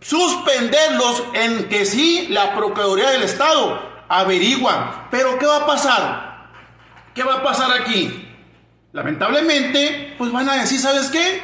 [0.00, 5.08] suspenderlos en que sí la Procuraduría del Estado averigua.
[5.10, 6.25] Pero ¿qué va a pasar?
[7.16, 8.28] ¿Qué va a pasar aquí?
[8.92, 11.40] Lamentablemente, pues van a decir, ¿sabes qué?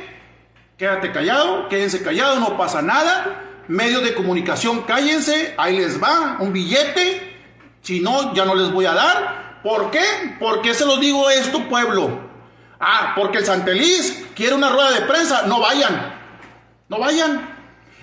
[0.77, 3.63] Quédate callado, quédense callados, no pasa nada.
[3.69, 7.39] Medios de comunicación, cállense, ahí les va un billete.
[7.81, 9.61] Si no, ya no les voy a dar.
[9.63, 10.37] ¿Por qué?
[10.39, 12.21] Porque se lo digo esto, pueblo.
[12.79, 15.45] Ah, porque el Santeliz quiere una rueda de prensa.
[15.47, 16.21] No vayan.
[16.91, 17.49] No vayan.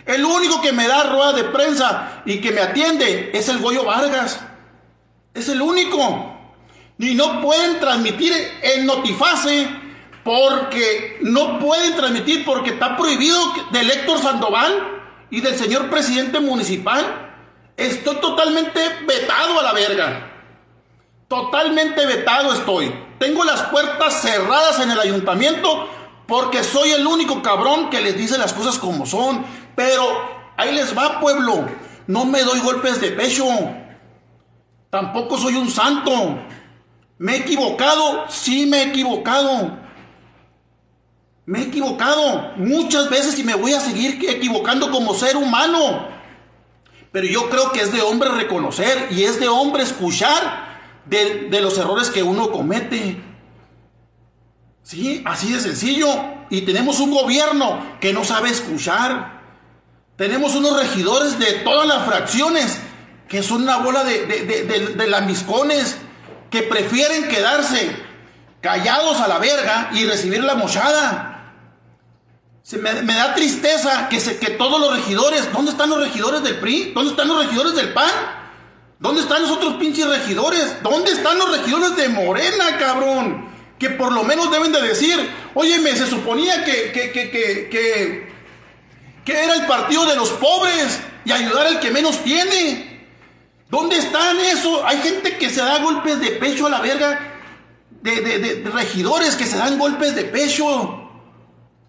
[0.08, 3.86] El único que me da rueda de prensa y que me atiende es el Goyo
[3.86, 4.40] Vargas.
[5.36, 6.39] Es el único.
[7.00, 9.68] Y no pueden transmitir en Notifase
[10.24, 13.40] porque no pueden transmitir porque está prohibido
[13.72, 17.32] del Héctor Sandoval y del señor presidente municipal.
[17.78, 20.30] Estoy totalmente vetado a la verga.
[21.30, 22.94] Totalmente vetado estoy.
[23.18, 25.88] Tengo las puertas cerradas en el ayuntamiento
[26.28, 29.46] porque soy el único cabrón que les dice las cosas como son.
[29.74, 30.04] Pero
[30.58, 31.66] ahí les va, pueblo.
[32.08, 33.46] No me doy golpes de pecho.
[34.90, 36.40] Tampoco soy un santo.
[37.20, 38.26] ¿Me he equivocado?
[38.30, 39.78] Sí, me he equivocado.
[41.46, 46.08] Me he equivocado muchas veces y me voy a seguir equivocando como ser humano.
[47.12, 51.78] Pero yo creo que es de hombre reconocer y es de hombre escuchar de, los
[51.78, 53.22] errores que uno comete.
[54.82, 56.08] Sí, así de sencillo.
[56.50, 59.42] Y tenemos un gobierno que no sabe escuchar.
[60.16, 62.80] Tenemos unos regidores de todas las fracciones
[63.28, 65.98] que son una bola de, de, de, lambiscones
[66.50, 67.96] que prefieren quedarse
[68.62, 71.54] callados a la verga y recibir la mochada.
[72.64, 76.60] Se me, da tristeza que, se, que todos los regidores, ¿dónde están los regidores del
[76.60, 76.92] PRI?
[76.94, 78.12] ¿Dónde están los regidores del PAN?
[79.00, 80.84] ¿Dónde están los otros pinches regidores?
[80.84, 83.50] ¿Dónde están los regidores de Morena, cabrón?
[83.80, 85.18] Que por lo menos deben de decir,
[85.56, 88.34] óyeme, se suponía que, que, que, que,
[89.26, 92.89] que era el partido de los pobres y ayudar al que menos tiene.
[93.70, 94.86] ¿Dónde están eso?
[94.86, 97.20] Hay gente que se da golpes de pecho a la verga,
[98.02, 101.10] de, de, de- regidores que se dan golpes de pecho,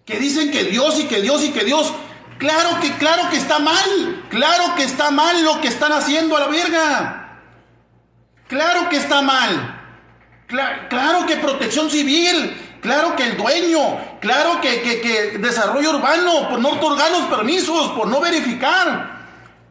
[0.05, 1.91] que dicen que Dios y que Dios y que Dios.
[2.37, 6.41] Claro que, claro que está mal, claro que está mal lo que están haciendo a
[6.41, 7.39] la verga.
[8.47, 9.79] Claro que está mal.
[10.47, 16.49] Cla- claro que protección civil, claro que el dueño, claro que, que- que desarrollo urbano,
[16.49, 19.20] por no otorgar los permisos, por no verificar.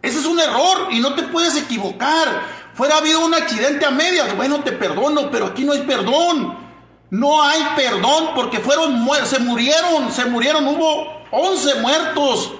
[0.02, 2.60] Ese es un error y no te puedes equivocar.
[2.74, 6.58] Fuera habido un accidente a medias, bueno, te perdono, pero aquí no hay perdón.
[7.10, 12.52] No hay perdón porque fueron se murieron, se murieron, hubo 11 muertos.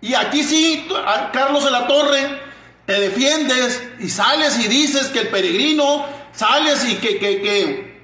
[0.00, 0.86] Y aquí sí,
[1.32, 2.40] Carlos de la Torre,
[2.86, 8.00] te defiendes y sales y dices que el peregrino, sales y que, que, que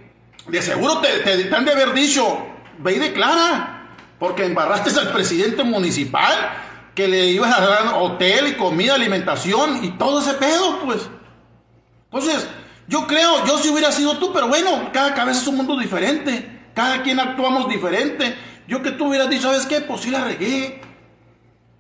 [0.49, 2.45] de seguro te, te- te han de haber dicho,
[2.79, 3.87] ve y declara,
[4.18, 6.35] porque embarraste al presidente municipal,
[6.94, 11.09] que le iban a dar hotel y comida, alimentación y todo ese pedo, pues.
[12.11, 12.46] Entonces,
[12.88, 16.66] yo creo, yo si hubiera sido tú, pero bueno, cada cabeza es un mundo diferente,
[16.74, 18.37] cada quien actuamos diferente.
[18.68, 19.81] Yo que tú hubieras dicho, ¿sabes qué?
[19.81, 20.81] Pues sí la regué.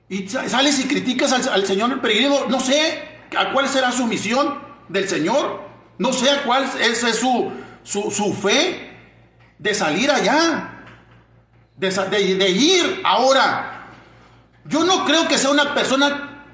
[0.08, 4.06] Y sa- sales y criticas al, Señor el peregrino, no sé a cuál será su
[4.06, 5.62] misión del Señor,
[5.98, 7.50] no sé a cuál es, su,
[7.82, 8.90] su, su fe
[9.58, 10.84] de salir allá,
[11.76, 13.81] de- de ir ahora.
[14.64, 16.44] Yo no creo que sea una persona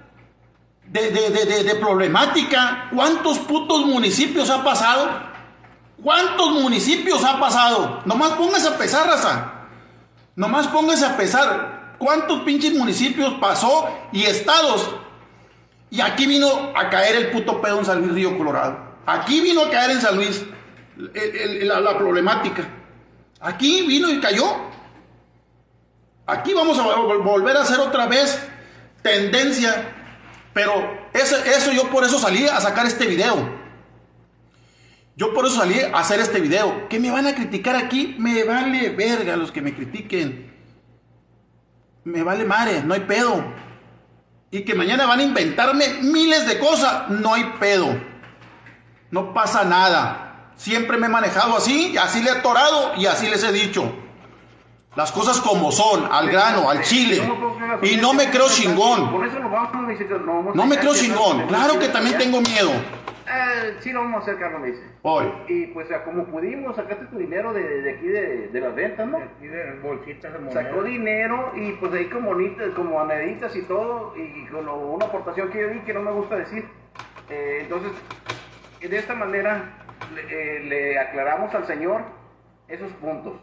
[0.86, 2.88] de, de- de- de- problemática.
[2.94, 5.08] ¿Cuántos putos municipios ha pasado?
[6.02, 8.00] ¿Cuántos municipios ha pasado?
[8.06, 9.52] Nomás póngase a pesar, raza.
[10.36, 14.88] Nomás póngase a pesar cuántos pinches municipios pasó y estados.
[15.90, 18.78] Y aquí vino a caer el puto pedo en San Luis Río Colorado.
[19.06, 20.44] Aquí vino a caer en San Luis
[20.96, 22.66] la problemática.
[23.40, 24.44] Aquí vino y cayó.
[26.28, 28.38] Aquí vamos a vol- volver a hacer otra vez
[29.02, 29.94] tendencia.
[30.52, 30.72] Pero
[31.12, 33.56] eso, eso yo por eso salí a sacar este video.
[35.16, 36.88] Yo por eso salí a hacer este video.
[36.88, 38.14] ¿Qué me van a criticar aquí?
[38.18, 40.52] Me vale verga los que me critiquen.
[42.04, 43.44] Me vale madre, no hay pedo.
[44.50, 47.88] Y que mañana van a inventarme miles de cosas, no hay pedo.
[49.10, 50.52] No pasa nada.
[50.56, 53.94] Siempre me he manejado así, así le he atorado y así les he dicho.
[54.98, 57.22] Las cosas como son, al grano, al chile.
[57.82, 59.12] Y no me creo chingón.
[59.12, 61.46] Por eso nos vamos a decir que no me creo chingón.
[61.46, 62.72] Claro que también tengo miedo.
[63.30, 64.82] Eh, sí lo vamos a hacer, Carlos, me dice.
[65.02, 65.32] Hoy.
[65.46, 69.20] Y pues como pudimos, sacaste tu dinero de, de aquí de, de las ventas, ¿no?
[69.40, 70.62] Y de bolsitas de moneda.
[70.64, 75.60] Sacó dinero y pues ahí como moneditas y todo, y con lo- una aportación que
[75.60, 76.66] yo di que no me gusta decir.
[77.30, 77.92] Eh, entonces,
[78.80, 79.62] de esta manera
[80.12, 82.00] le, eh, le aclaramos al Señor
[82.66, 83.34] esos puntos.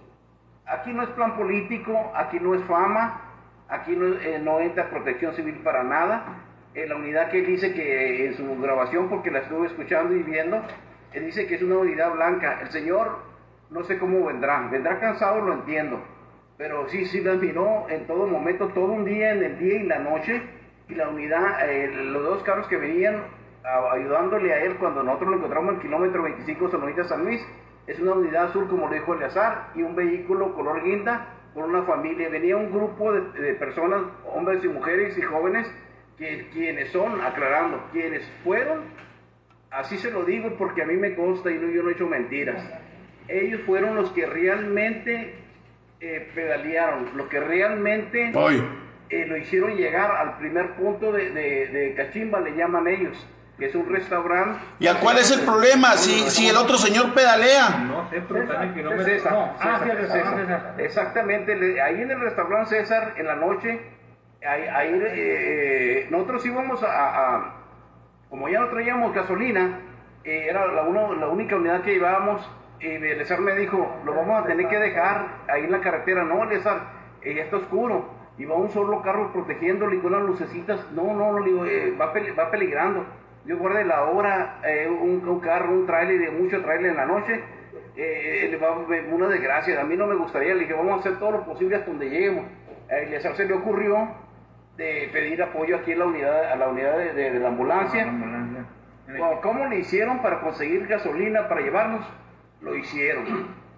[0.67, 3.21] Aquí no es plan político, aquí no es fama,
[3.69, 6.41] aquí no, eh, entra protección civil para nada.
[6.73, 10.61] La unidad que él dice que en su grabación, porque la estuve escuchando y viendo,
[11.13, 12.59] él dice que es una unidad blanca.
[12.61, 13.19] El Señor
[13.69, 16.01] no sé cómo vendrá, vendrá cansado, lo entiendo,
[16.57, 19.83] pero sí, sí lo admiró en todo momento, todo un día, en el día y
[19.83, 20.41] la noche,
[20.87, 23.23] y la unidad, eh, los dos carros que venían
[23.91, 27.41] ayudándole a él cuando nosotros lo encontramos en el kilómetro 25 Sonorita San Luis,
[27.87, 31.83] es una unidad azul como lo dijo Eleazar, y un vehículo color guinda con una
[31.83, 34.01] familia, venía un grupo de, de personas,
[34.33, 35.71] hombres y mujeres y jóvenes,
[36.17, 38.81] que, quienes son, aclarando, quienes fueron
[39.71, 42.07] Así se lo digo porque a mí me consta y no, yo no he hecho
[42.07, 42.63] mentiras.
[43.27, 45.33] Ellos fueron los que realmente
[45.99, 48.31] eh, pedalearon, los que realmente
[49.09, 53.65] eh, lo hicieron llegar al primer punto de, de- de Cachimba, le llaman ellos, que
[53.67, 54.59] es un restaurante.
[54.79, 55.93] ¿Y a cuál es el problema?
[55.93, 57.69] Si, si el otro señor pedalea.
[57.87, 59.03] No sé, pero.
[59.03, 60.35] César, No, ah, César, César.
[60.35, 60.75] César.
[60.77, 63.79] Exactamente, ahí en el restaurante César, en la noche,
[64.45, 66.87] ahí, ahí, eh, nosotros íbamos a,
[67.35, 67.53] a-
[68.29, 69.79] como ya no traíamos gasolina,
[70.23, 72.49] eh, era la, uno- la única unidad que llevábamos,
[72.81, 72.87] y
[73.39, 76.79] me dijo, lo vamos a tener que dejar ahí en la carretera, no, Elezar,
[77.21, 81.03] eh, ya está oscuro, y va un solo carro protegiéndolo y con las lucecitas, no,
[81.13, 83.05] no, no, le digo, eh, va, va peligrando,
[83.45, 87.05] yo guardé la hora, eh, un, un carro, un tráiler, de mucho tráiler en la
[87.05, 87.43] noche,
[87.95, 90.93] eh, le va a haber una desgracia, a mí no me gustaría, le dije, vamos
[90.93, 92.45] a hacer todo lo posible hasta donde lleguemos,
[92.89, 94.09] a Elezar se le ocurrió
[94.77, 98.03] de pedir apoyo aquí en la unidad, a la unidad de, de- de la ambulancia,
[98.03, 98.65] Ambulancia.
[99.07, 102.05] Bueno, ¿Cómo le hicieron para conseguir gasolina para llevarnos?
[102.61, 103.25] lo hicieron.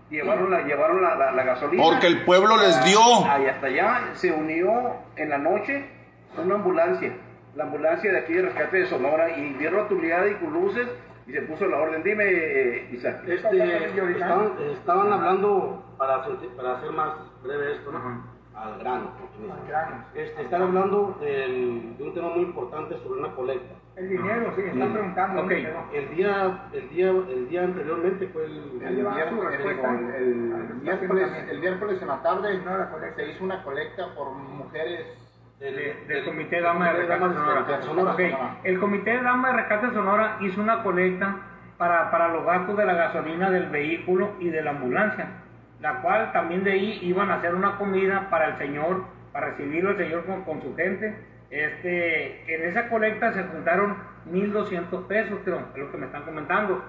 [0.09, 1.83] Llevaron la, llevaron la, la- la gasolina.
[1.83, 2.99] Porque el pueblo les dio.
[3.29, 5.85] Ahí hasta allá se unió en la noche
[6.41, 7.11] una ambulancia,
[7.57, 10.87] la ambulancia de aquí de rescate de Sonora, y vieron la tubilidad y con luces
[11.25, 12.03] y se puso la orden.
[12.03, 13.23] Dime, eh, Isaac.
[13.27, 18.37] Este, estaban, estaban hablando, para hacer, para hacer más breve esto, ¿no?
[18.55, 19.11] Al grano.
[20.15, 23.75] Este, están hablando del- de un tema muy importante sobre una colecta.
[23.95, 25.41] El dinero, sí, están preguntando.
[25.41, 25.83] ¿dónde quedó?
[25.93, 28.75] el día, el día, el día anteriormente fue el, su
[29.09, 34.13] miércoles, el, el Al el miércoles en la tarde No, la se hizo una colecta
[34.15, 35.05] por mujeres
[35.59, 37.63] del, De- del- del Comité de Dama de Rescate Sonora.
[37.63, 38.11] de Sonora.
[38.13, 38.19] Ok,
[38.63, 41.35] El Comité de Dama de Rescate Sonora hizo una colecta
[41.77, 45.27] para, para los gastos de la gasolina del vehículo y de la ambulancia,
[45.79, 49.91] la cual también de ahí iban a hacer una comida para el señor, para recibirlo
[49.91, 51.15] el señor con, con su gente.
[51.49, 53.95] Este, en esa colecta se juntaron
[54.31, 56.83] 1.200 pesos, creo, es lo que me están comentando.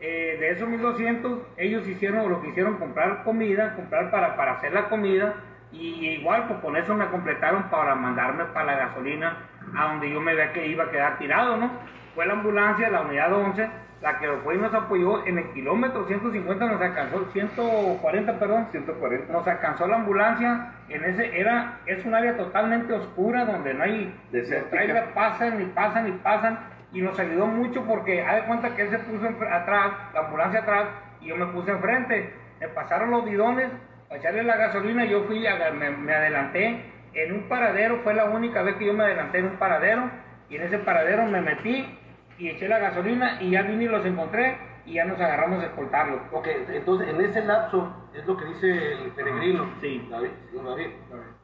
[0.00, 4.72] Eh, de esos 1.200, ellos hicieron lo que hicieron, comprar comida, comprar para, para hacer
[4.72, 5.34] la comida,
[5.72, 9.36] y igual, pues con eso me completaron para mandarme para la gasolina
[9.76, 11.70] a donde yo me veía que iba a quedar tirado, ¿no?
[12.14, 13.68] Fue la ambulancia, la unidad 11,
[14.00, 19.32] la que fue y nos apoyó en el kilómetro 150, nos alcanzó, 140, perdón, 140,
[19.32, 24.14] nos alcanzó la ambulancia, en ese, era, es un área totalmente oscura donde no hay,
[24.32, 26.58] los trailers pasan y pasan y pasan,
[26.92, 30.60] y nos ayudó mucho porque, haz de cuenta que él se puso atrás, la ambulancia
[30.60, 30.86] atrás,
[31.20, 33.68] y yo me puse enfrente, me pasaron los bidones,
[34.08, 35.44] para echarle la gasolina, yo fui,
[35.74, 36.82] me, me adelanté
[37.14, 40.10] en un paradero, fue la única vez que yo me adelanté en un paradero,
[40.48, 41.98] y en ese paradero me metí
[42.38, 45.66] y eché la gasolina y ya vine y los encontré y ya nos agarramos a
[45.66, 46.20] escoltarlos.
[46.32, 50.06] Ok, entonces en ese lapso es lo que dice el peregrino, Sí.
[50.10, 50.86] David, David,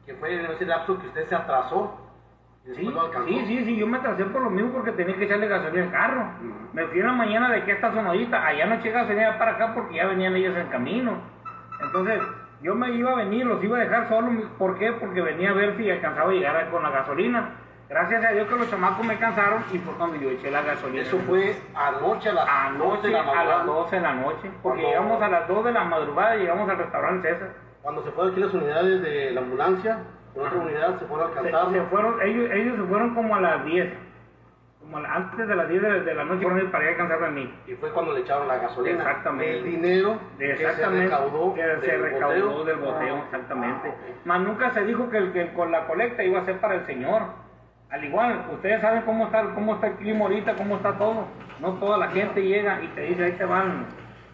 [0.05, 2.01] que fue en ese lapso que usted se atrasó
[3.27, 5.91] sí, sí, sí, yo me atrasé por lo mismo porque tenía que echarle gasolina al
[5.91, 6.31] carro.
[6.73, 9.73] Me fui en la mañana de aquí hasta Sonodita, allá no eché gasolina para acá
[9.75, 11.21] porque ya venían ellos en camino.
[11.83, 12.19] Entonces,
[12.61, 14.91] yo me iba a venir, los iba a dejar solos, ¿por qué?
[14.93, 17.49] Porque venía a ver si alcanzaba a llegar con la gasolina.
[17.87, 21.03] Gracias a Dios que los chamacos me cansaron y fue cuando yo eché la gasolina.
[21.03, 23.63] Eso fue anoche a las 12 anoche de la a las madrugada.
[23.63, 26.69] 12 de la noche, porque Cuando- llegamos a las 2 de la madrugada y llegamos
[26.69, 27.49] al restaurante César.
[27.83, 29.99] Cuando se fueron aquí las unidades de la ambulancia,
[30.33, 31.71] con otra unidad se fueron a Se, alcanzarlo.
[31.73, 33.93] se fueron, ellos, ellos se fueron como a las 10,
[34.91, 37.31] como antes de las 10 de, de la noche fueron para ir a alcanzarme a
[37.31, 37.53] mí.
[37.67, 38.97] Y fue cuando le echaron la gasolina.
[38.97, 39.57] Exactamente.
[39.57, 42.65] El dinero Exactamente, que se recaudó, que se del recaudó boteo.
[42.65, 43.93] del boteo, exactamente.
[44.25, 46.85] Mas nunca se dijo que, el, que con la colecta iba a ser para el
[46.85, 47.23] Señor.
[47.89, 51.25] Al igual, ustedes saben cómo está, cómo está el clima ahorita, cómo está todo.
[51.59, 53.85] No toda la gente llega y te dice, ahí te van.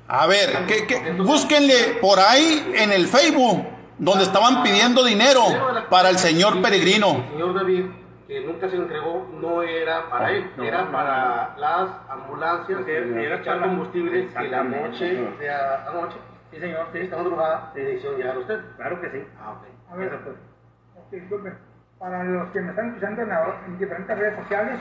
[0.07, 3.65] A ver, que, que- búsquenle por ahí en el Facebook,
[3.97, 5.41] donde estaban pidiendo dinero
[5.89, 7.23] para el señor peregrino.
[7.31, 7.85] Señor David,
[8.31, 12.85] que nunca se entregó, no era para él, no, era no, para las ambulancias Sí,
[12.85, 16.17] que era echar combustible que la noche, o sea, anoche,
[16.49, 18.59] Sí, señor, sí, esta madrugada, le hicieron llegar a usted.
[18.77, 19.27] claro que sí.
[19.37, 19.63] Ah, ok.
[19.67, 20.35] Eso A ver, pues.
[21.11, 21.53] disculpe,
[21.99, 24.79] para los que me están escuchando en, la- en diferentes redes sociales,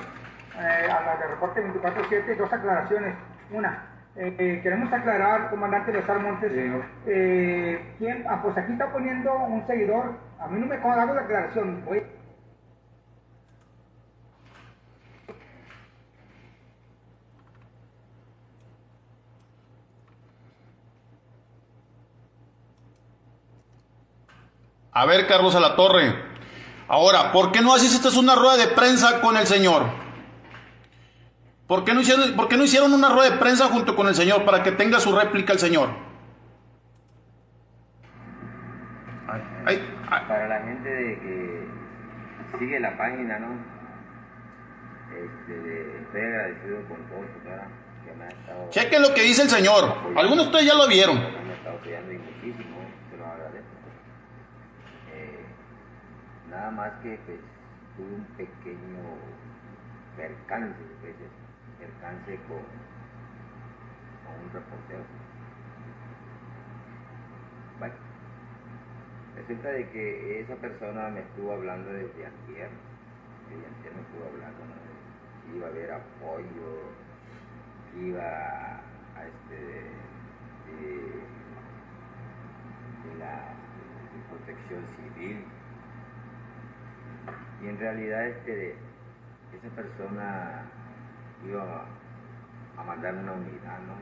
[0.55, 3.17] eh, a la de reporte 24-7, dos aclaraciones.
[3.51, 3.83] Una,
[4.15, 6.53] eh, eh, queremos aclarar, comandante de Montes,
[7.07, 8.25] eh, ¿quién?
[8.29, 12.03] Ah, pues aquí está poniendo un seguidor, a mí no me hago la aclaración, voy
[24.92, 26.14] A ver, Carlos a la Torre.
[26.88, 29.85] Ahora, ¿por qué no hiciste una rueda de prensa con el señor?
[31.68, 34.14] ¿Por qué no hicieron, por qué no hicieron una rueda de prensa junto con el
[34.16, 35.90] señor para que tenga su réplica el señor?
[39.29, 40.23] Ay, ay, ay.
[40.27, 41.69] para la gente de que
[42.58, 43.48] sigue la página, ¿no?
[45.15, 47.69] Este, de- estoy agradecido con todo, ¿verdad?
[48.04, 49.94] Que me ha estado, Chequen lo que dice el señor.
[50.17, 51.17] Algunos de ustedes ya lo vieron.
[51.21, 52.94] me ha estado apoyando y muchísimo, ¿eh?
[53.12, 53.69] se lo agradezco.
[55.12, 55.44] Eh,
[56.51, 57.38] nada más que pues
[57.96, 59.03] tuve un pequeño
[60.17, 61.15] percance, pues,
[61.79, 62.59] percance con,
[64.31, 65.05] un reportero.
[67.79, 67.94] Bueno,
[69.37, 72.71] resulta de que esa persona me estuvo hablando desde ayer,
[73.48, 75.57] desde ayer me estuvo hablando, ¿no?
[75.57, 76.92] iba a haber apoyo,
[77.96, 78.23] iba
[79.17, 81.21] a este de,
[83.19, 83.55] la
[84.29, 85.44] protección civil
[87.63, 88.75] y en realidad este
[89.52, 90.63] esa persona
[91.46, 93.94] iba a, a mandar una unidad, ¿no?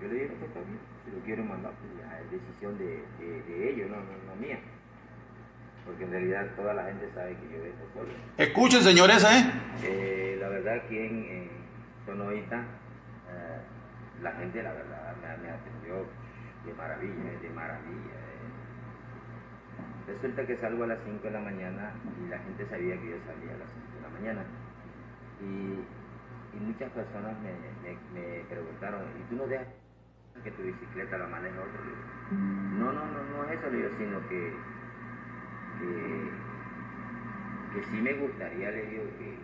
[0.00, 3.04] Yo le dije, pues está bien, si lo quiero mandar, pues ya es decisión de,
[3.18, 4.58] de, de ellos, no, no, no mía.
[5.84, 8.08] Porque en realidad toda la gente sabe que yo dejo solo.
[8.36, 9.50] Escuchen, señores, ¿eh?
[9.84, 11.50] Eh, la verdad aquí en, en
[12.06, 13.58] Sonoita, eh,
[14.22, 16.06] la gente, la verdad, me, me atendió
[16.64, 18.21] de maravilla, de maravilla.
[20.06, 23.18] Resulta que salgo a las 5 de la mañana y la gente sabía que yo
[23.26, 24.46] salía a las 5 de la mañana.
[25.40, 25.88] Y,
[26.56, 28.00] y muchas personas me, me-
[28.46, 29.68] preguntaron, ¿y tú no dejas
[30.44, 31.80] que tu bicicleta la maneje otro?
[32.78, 34.64] No, no, no, no es eso, le digo, sino que,
[35.78, 36.32] que,
[37.72, 39.38] que sí me gustaría, le digo, que,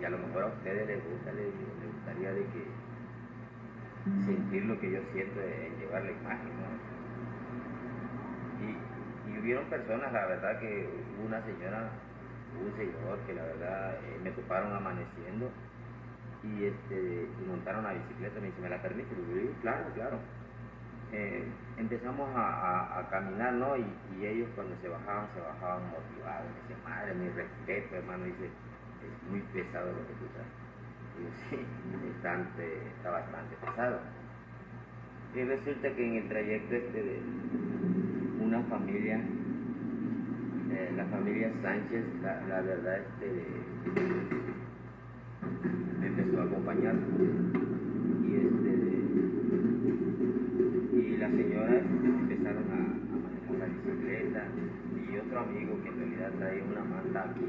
[0.00, 2.64] y a lo mejor a ustedes les gusta, le digo, les gustaría de que
[4.26, 6.77] sentir lo que yo siento en llevar la imagen, ¿no?
[9.48, 10.90] Hubieron personas, la verdad que
[11.24, 11.88] una señora,
[12.60, 15.48] un señor que la verdad eh, me toparon amaneciendo
[16.44, 19.08] y, este, montaron la bicicleta, me dice, ¿me la permite?
[19.62, 20.18] Claro, claro.
[21.12, 23.74] Eh, empezamos a, caminar, ¿no?
[23.78, 23.86] Y,
[24.20, 26.44] ellos cuando se bajaban, se bajaban motivados.
[26.52, 28.24] Me decían, madre, mi respeto, hermano.
[28.24, 30.52] Dice, es muy pesado lo que tú traes.
[31.16, 31.66] Y yo, sí,
[32.04, 33.98] bastante, está bastante pesado.
[35.34, 37.22] Y resulta que en el trayecto este de
[38.40, 39.20] una familia,
[40.70, 43.26] eh, la familia Sánchez, la, verdad, este,
[46.00, 46.94] me empezó a acompañar.
[48.24, 48.72] Y este,
[50.96, 54.42] y las señoras empezaron a, a manejar la bicicleta.
[55.10, 57.48] Y otro amigo que en realidad traía una manta aquí,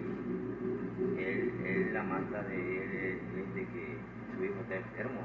[1.17, 3.97] él, él, la manta de él es, de que
[4.35, 5.21] su hijo está enfermo.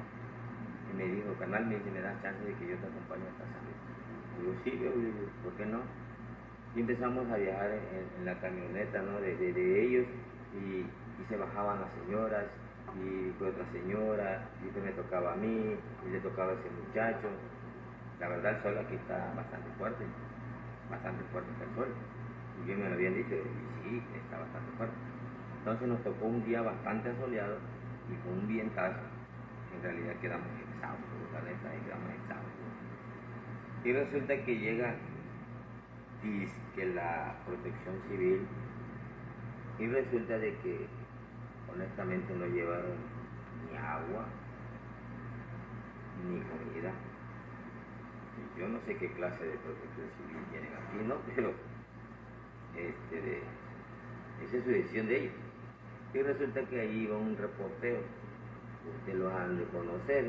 [0.93, 3.63] Y me dijo, canal, me me das chance de que yo te acompañe hasta San
[3.65, 3.79] Luis.
[4.41, 4.91] Digo, sí, yo
[5.45, 6.04] ¿por qué no?
[6.75, 9.21] Y empezamos a viajar en, la camioneta ¿no?
[9.21, 10.07] de, ellos
[10.55, 10.85] y,
[11.29, 12.45] se bajaban las señoras
[13.01, 15.75] y fue otra señora y después me tocaba a mí
[16.07, 17.29] y le tocaba a ese muchacho.
[18.21, 20.05] La verdad el sol aquí está bastante fuerte,
[20.91, 21.95] bastante fuerte está el sol.
[22.61, 24.95] Y bien me lo habían dicho, y sí, está bastante fuerte.
[25.59, 27.57] Entonces nos tocó un día bastante soleado
[28.13, 29.01] y con un vientazo.
[29.75, 32.69] En realidad quedamos exhaustos, la neta, quedamos exhaustos.
[33.85, 34.95] Y resulta que llega
[36.75, 38.47] que la protección civil
[39.79, 40.87] y resulta de que
[41.71, 42.97] honestamente no llevaron
[43.71, 44.27] ni agua
[46.27, 46.93] ni comida.
[48.57, 51.33] Yo no sé qué clase de protección civil tienen aquí.
[51.37, 51.53] Pero
[52.77, 53.43] este,
[54.45, 55.35] esa es su decisión de ellos.
[56.15, 58.01] Y resulta que ahí iba un reportero,
[58.99, 60.25] ustedes lo han de conocer,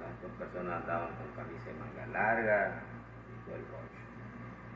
[0.00, 2.82] las dos personas andaban con camisa de manga larga
[3.30, 4.03] y todo el rollo.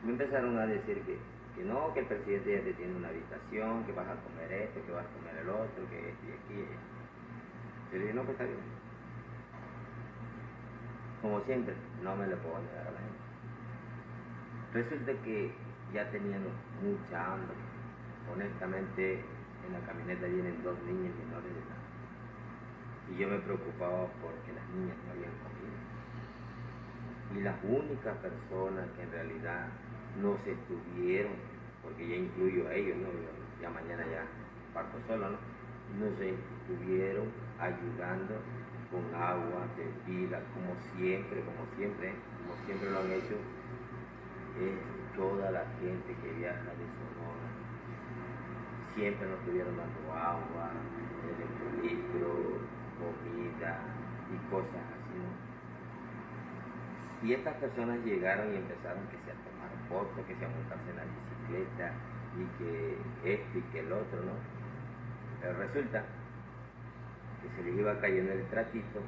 [0.03, 1.17] Me empezaron a decir que,
[1.55, 4.79] que no, que el presidente ya te tiene una habitación, que vas a comer esto,
[4.85, 6.65] que vas a comer el otro, que esto y aquí.
[7.91, 8.59] Yo le dije, no, pues está bien.
[11.21, 13.29] Como siempre, no me le puedo negar a la gente.
[14.73, 15.51] Resulta que
[15.93, 16.43] ya tenían
[16.81, 17.57] mucha hambre.
[18.31, 19.23] Honestamente,
[19.65, 21.79] en la camioneta vienen dos niñas menores de edad.
[23.11, 25.75] Y yo me preocupaba porque las niñas no habían comido.
[27.35, 29.67] Y las únicas personas que en realidad
[30.21, 31.33] no se estuvieron,
[31.83, 32.97] porque ya incluyo a ellos,
[33.61, 34.25] ya mañana ya
[34.73, 35.37] parto solo, ¿no?
[35.99, 37.27] No se estuvieron
[37.59, 38.35] ayudando
[38.91, 43.37] con agua, bebidas, como siempre, como siempre, como siempre lo han hecho,
[44.57, 44.73] es
[45.15, 47.49] toda la gente que viaja de Sonora.
[48.95, 50.71] Siempre nos estuvieron dando agua,
[51.25, 52.61] electrolitros,
[52.97, 53.79] comida
[54.29, 55.49] y cosas así, ¿no?
[57.27, 59.31] Y estas personas llegaron y empezaron que se
[59.89, 61.91] fotos, que se a montarse en la bicicleta
[62.37, 64.33] y que esto y que el otro, ¿no?
[65.41, 66.05] Pero resulta
[67.41, 69.01] que se les iba cayendo el tratito,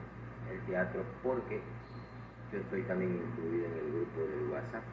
[0.50, 1.62] el teatro, porque
[2.52, 4.84] yo estoy también incluido en el grupo del WhatsApp.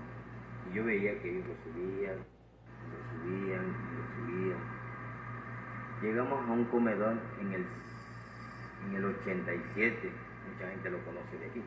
[0.70, 4.59] Y yo veía que ellos lo subían, lo subían, lo subían.
[6.03, 7.66] Llegamos a un comedor en el,
[8.86, 10.12] en el 87,
[10.53, 11.62] mucha gente lo conoce de aquí.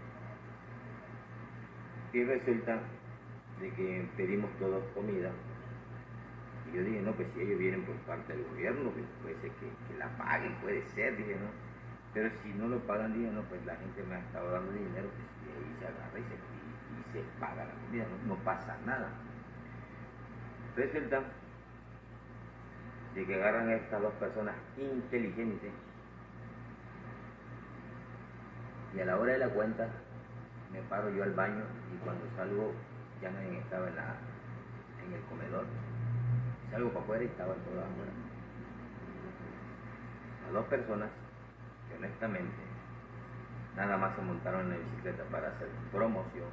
[2.13, 2.79] Y resulta
[3.61, 5.31] de que pedimos todos comida.
[6.71, 9.51] Y yo dije, no, pues si ellos vienen por parte del gobierno, pues puede ser
[9.51, 11.49] que, la paguen, puede ser, dije, ¿no?
[12.13, 15.09] Pero si no lo pagan, dije, no, pues la gente me ha estado dando dinero,
[15.09, 18.43] pues y ahí se agarra y se, y- y se paga la comida, no, no
[18.43, 19.09] pasa nada.
[20.75, 21.21] Resulta
[23.15, 25.71] de que agarran a estas dos personas inteligentes
[28.95, 29.87] y a la hora de la cuenta
[30.71, 32.73] me paro yo al baño y cuando salgo
[33.21, 34.15] ya nadie estaba en, la,
[35.05, 35.65] en el comedor.
[36.71, 38.11] Salgo para afuera y estaban todos afuera.
[40.45, 41.09] Las dos personas
[41.89, 42.61] que honestamente
[43.75, 46.49] nada más se montaron en la bicicleta para hacer promoción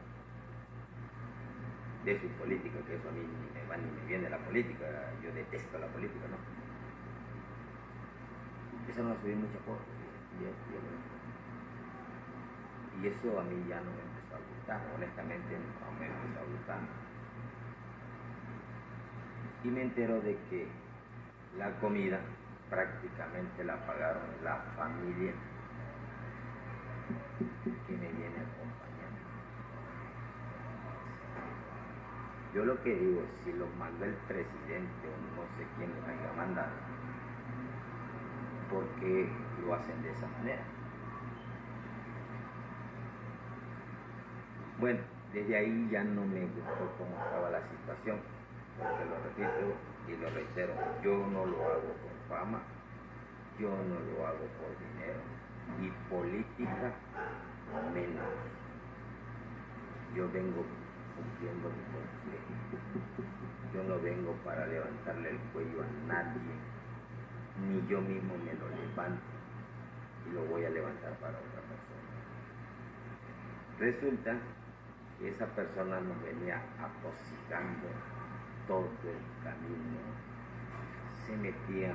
[2.05, 4.87] de su política, que eso a mí ni me va ni me viene la política,
[5.23, 6.37] yo detesto la política, ¿no?
[8.81, 9.85] Empezaron a subir muchas cosas
[10.41, 10.49] y-
[13.01, 14.18] Y eso a mí ya no me
[14.69, 16.81] empezó a gustar, honestamente no me empezó a gustar.
[19.65, 20.69] Y me entero de que
[21.59, 22.21] la comida
[22.71, 25.33] prácticamente la pagaron la familia
[27.87, 29.21] que me viene acompañando.
[32.55, 36.33] Yo lo que digo, si los mandó el presidente o no sé quién los haya
[36.37, 36.73] mandado,
[38.71, 39.29] ¿por qué
[39.63, 40.78] lo hacen de esa manera?
[44.79, 45.01] Bueno,
[45.33, 48.21] desde ahí ya no me gustó cómo estaba la situación,
[48.79, 49.75] porque lo repito
[50.07, 50.73] y lo reitero,
[51.03, 52.63] yo no lo hago por fama,
[53.59, 55.21] yo no lo hago por dinero,
[55.83, 56.95] y política
[57.93, 58.25] menos.
[60.15, 60.65] Yo vengo
[61.17, 62.55] cumpliendo mi consejo.
[63.75, 66.55] Yo no vengo para levantarle el cuello a nadie,
[67.61, 69.23] ni yo mismo me lo levanto
[70.27, 72.09] y lo voy a levantar para otra persona.
[73.79, 74.39] Resulta
[75.27, 77.89] esa persona nos venía aposigando
[78.69, 79.99] todo el camino.
[81.27, 81.95] Se metía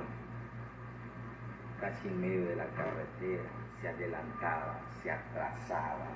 [1.80, 3.44] casi en medio de la carretera,
[3.80, 6.08] se adelantaba, se atrasaba,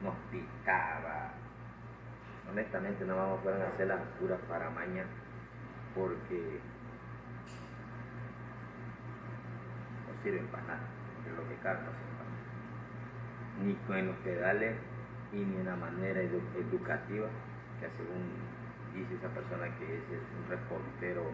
[0.00, 1.32] nos picaba.
[2.50, 5.08] Honestamente no vamos a poder hacer las puras para mañana
[5.94, 6.60] porque
[10.06, 10.88] no sirven para nada,
[11.26, 11.94] es lo que Carlos
[13.62, 14.76] Ni con los pedales
[15.34, 17.28] y ni en la manera edu- educativa
[17.80, 18.24] que según
[18.94, 21.24] dice esa persona que ese es un reportero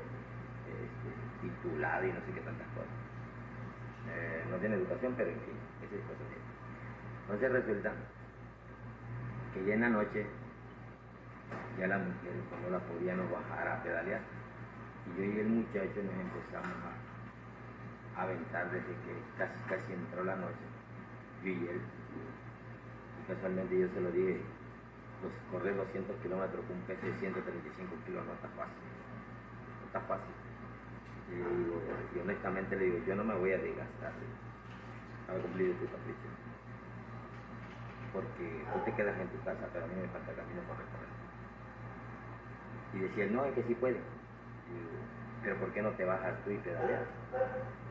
[0.67, 1.11] este,
[1.43, 2.97] titulado y no sé qué tantas cosas.
[4.09, 6.47] Eh, no tiene educación, pero en fin, esas cosas tiene.
[7.23, 7.93] Entonces resulta
[9.55, 10.27] que ya en la noche
[11.79, 14.21] ya las mujeres pues, no la podíamos bajar a pedalear
[15.07, 16.77] y yo y el muchacho nos empezamos
[18.17, 20.67] a aventar desde que casi casi entró la noche,
[21.45, 21.81] yo y él.
[23.31, 24.41] Casualmente yo se lo dije,
[25.53, 28.83] correr 200 kilómetros con un PC de 135 kilos no está fácil,
[29.79, 30.35] no está fácil.
[31.31, 34.11] Y, le digo, y honestamente le digo, yo no me voy a desgastar
[35.29, 36.27] a cumplir tu capricho.
[38.13, 41.15] Porque tú te quedas en tu casa, pero a mí me falta camino por recorrer.
[42.95, 44.03] Y decía no, es que sí puede.
[44.67, 44.91] Y digo,
[45.45, 47.07] pero ¿por qué no te bajas tú y pedaleas?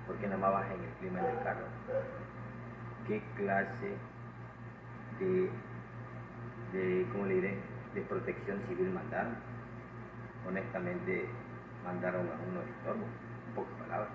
[0.05, 1.67] ¿Por qué nada más bajas en el clima del carro?
[3.07, 3.95] ¿Qué clase
[5.25, 7.57] de, ¿cómo le diré?
[7.93, 9.35] de protección civil mandaron?
[10.47, 11.25] Honestamente,
[11.83, 14.09] mandaron a uno de estorbo, en pocas palabras,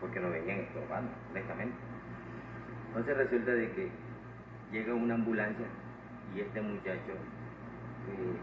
[0.00, 1.76] porque no venían estorbando, honestamente.
[2.88, 3.90] Entonces resulta de que
[4.72, 5.66] llega una ambulancia
[6.34, 7.12] y este muchacho
[8.08, 8.36] eh,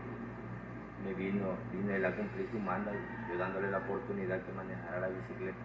[1.05, 2.91] me vino, vino él a cumplir su manda
[3.29, 5.57] yo dándole la oportunidad que manejara la bicicleta,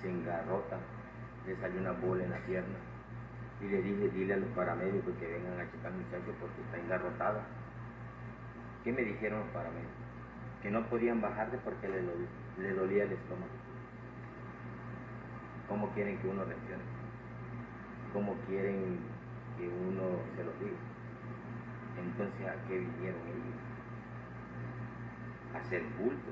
[0.00, 0.78] se engarrota,
[1.46, 2.93] le salió una bola en la pierna
[3.60, 6.78] y le dije, dile a los paramédicos que vengan a checar al muchacho porque está
[6.78, 7.40] engarrotado.
[8.84, 9.94] ¿Qué me dijeron los paramédicos?
[10.62, 12.28] Que no podían bajarse porque le, dol-
[12.58, 13.52] le dolía el estómago.
[15.68, 16.84] ¿Cómo quieren que uno reaccione?
[18.12, 19.00] ¿Cómo quieren
[19.56, 20.78] que uno se lo diga?
[21.98, 23.56] Entonces, ¿a qué vinieron ellos?
[25.54, 26.30] A hacer bulto.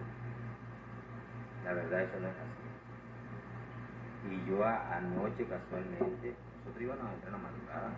[1.64, 2.68] La verdad, eso no es así.
[4.35, 7.91] Y yo anoche, casualmente, nosotros íbamos a entrar la madrugada,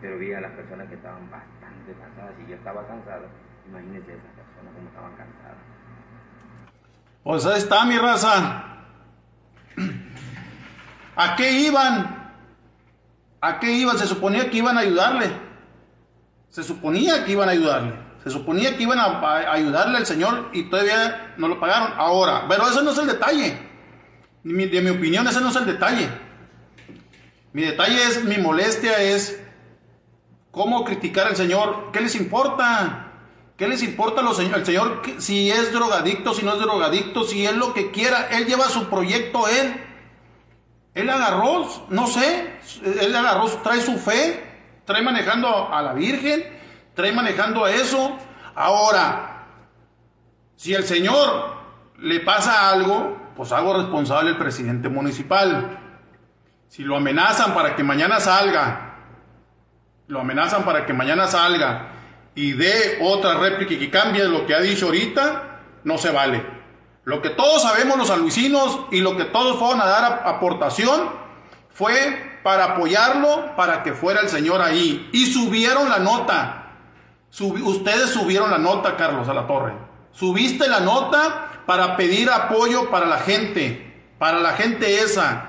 [0.00, 2.32] pero vi a las personas que estaban bastante cansadas.
[2.46, 3.26] Y yo estaba cansado,
[3.68, 5.58] imagínense esas personas como estaban cansadas.
[7.24, 8.64] Pues ahí está mi raza.
[11.16, 12.32] ¿A qué iban?
[13.42, 13.98] ¿A qué iban?
[13.98, 15.30] Se suponía que iban a ayudarle.
[16.48, 17.92] Se suponía que iban a ayudarle.
[18.24, 21.92] Se suponía que iban a, ayudarle al Señor y todavía no lo pagaron.
[21.98, 23.58] Ahora, pero ese no es el detalle.
[24.42, 26.08] De mi opinión, ese no es el detalle.
[27.52, 29.40] Mi detalle es, mi molestia es
[30.50, 31.90] cómo criticar al Señor.
[31.92, 33.04] ¿Qué les importa?
[33.56, 37.24] ¿Qué les importa a los señor- al Señor si es drogadicto, si no es drogadicto,
[37.24, 38.28] si es lo que quiera?
[38.30, 39.84] Él lleva su proyecto, él.
[40.94, 44.44] Él agarró, no sé, él agarró, trae su fe,
[44.84, 46.44] trae manejando a la Virgen,
[46.94, 48.16] trae manejando a eso.
[48.54, 49.46] Ahora,
[50.56, 51.56] si el Señor
[51.98, 55.87] le pasa algo, pues hago responsable el presidente municipal.
[56.68, 58.96] Si lo amenazan para que mañana salga,
[60.06, 61.92] lo amenazan para que mañana salga
[62.34, 66.44] y dé otra réplica y que cambie lo que ha dicho ahorita, no se vale.
[67.04, 71.10] Lo que todos sabemos los sanluisinos y lo que todos fueron a dar aportación
[71.70, 75.08] fue para apoyarlo, para que fuera el señor ahí.
[75.12, 76.72] Y subieron la nota.
[77.40, 79.72] Ustedes subieron la nota, Carlos, a la torre.
[80.12, 85.47] Subiste la nota para pedir apoyo para la gente, para la gente esa.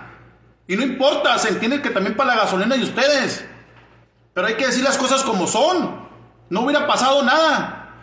[0.70, 3.43] Y no importa, se entiende que también para la gasolina de ustedes.
[4.36, 6.07] Pero hay que decir las cosas como son.
[6.51, 7.95] No hubiera pasado nada.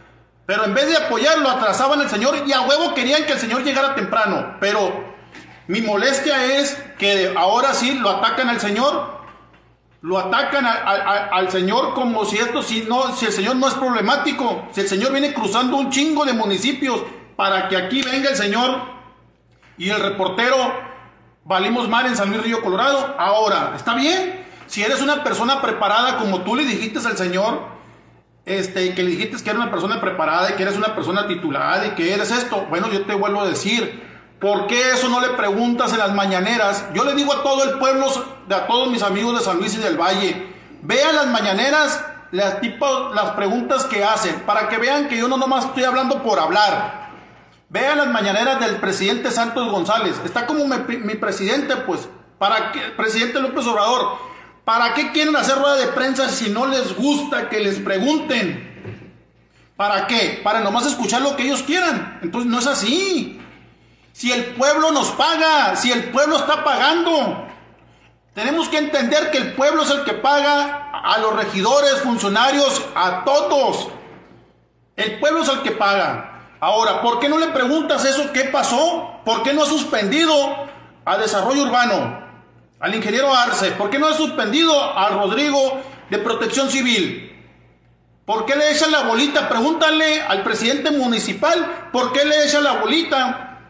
[0.46, 3.62] Pero en vez de apoyarlo, atrasaban al Señor y a huevo querían que el Señor
[3.62, 4.56] llegara temprano.
[4.58, 5.14] Pero
[5.68, 9.14] mi molestia es que ahora sí lo atacan al Señor.
[10.02, 14.66] Lo atacan al Señor como si esto, si, no, si el Señor no es problemático.
[14.72, 17.00] Si el Señor viene cruzando un chingo de municipios
[17.36, 18.80] para que aquí venga el Señor
[19.78, 20.95] y el reportero
[21.46, 23.14] valimos mal en San Luis Río Colorado.
[23.18, 24.44] Ahora, está bien.
[24.66, 27.60] Si eres una persona preparada como tú le dijiste al Señor,
[28.44, 31.86] este, que le dijiste que eres una persona preparada y que eres una persona titulada
[31.86, 34.02] y que eres esto, bueno, yo te vuelvo a decir,
[34.40, 36.86] ¿por qué eso no le preguntas en las mañaneras?
[36.94, 38.06] Yo le digo a todo el pueblo,
[38.50, 43.10] a todos mis amigos de San Luis y del Valle, vean las mañaneras, las, tipo,
[43.14, 47.05] las preguntas que hacen, para que vean que yo no nomás estoy hablando por hablar.
[47.68, 50.20] Vean las mañaneras del presidente Santos González.
[50.24, 52.08] Está como mi, presidente, pues.
[52.38, 52.80] ¿Para qué?
[52.96, 54.18] Presidente López Obrador.
[54.64, 59.02] ¿Para qué quieren hacer rueda de prensa si no les gusta que les pregunten?
[59.76, 60.40] ¿Para qué?
[60.42, 62.20] Para nomás escuchar lo que ellos quieran.
[62.22, 63.40] Entonces no es así.
[64.12, 67.46] Si el pueblo nos paga, si el pueblo está pagando,
[68.34, 73.24] tenemos que entender que el pueblo es el que paga a los regidores, funcionarios, a
[73.24, 73.88] todos.
[74.94, 76.35] El pueblo es el que paga.
[76.60, 78.32] Ahora, ¿por qué no le preguntas eso?
[78.32, 79.20] ¿Qué pasó?
[79.24, 80.34] ¿Por qué no ha suspendido
[81.04, 82.24] a Desarrollo Urbano?
[82.80, 83.72] Al ingeniero Arce.
[83.72, 85.80] ¿Por qué no ha suspendido a Rodrigo
[86.10, 87.32] de Protección Civil?
[88.24, 89.48] ¿Por qué le echan la bolita?
[89.48, 91.90] Pregúntale al presidente municipal.
[91.92, 93.60] ¿Por qué le echan la bolita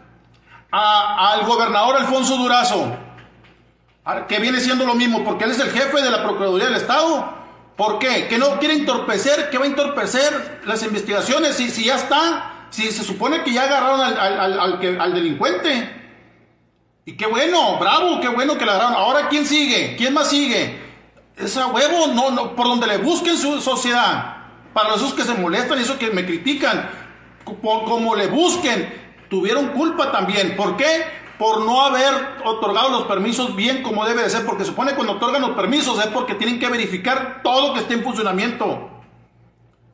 [0.71, 2.97] al gobernador Alfonso Durazo?
[4.29, 7.35] Que viene siendo lo mismo, porque él es el jefe de la Procuraduría del Estado.
[7.77, 8.29] ¿Por qué?
[8.29, 9.51] ¿Que no quiere entorpecer?
[9.51, 11.57] ¿Que va a entorpecer las investigaciones?
[11.57, 15.93] Si, si ya está, si se supone que ya agarraron al, al- al- que- delincuente.
[17.05, 18.97] Y qué bueno, bravo, qué bueno que la agarraron.
[18.97, 19.95] Ahora, ¿quién sigue?
[19.97, 20.85] ¿Quién más sigue?
[21.37, 24.37] Esa huevo, no, no, por donde le busquen su sociedad.
[24.73, 26.91] Para esos que se molestan y esos que me critican,
[27.63, 28.93] como le busquen,
[29.31, 30.57] tuvieron culpa también.
[30.57, 31.05] ¿Por qué?
[31.39, 32.13] Por no haber
[32.45, 34.45] otorgado los permisos bien como debe de ser.
[34.45, 38.03] Porque supone cuando otorgan los permisos es porque tienen que verificar todo que esté en
[38.03, 38.91] funcionamiento.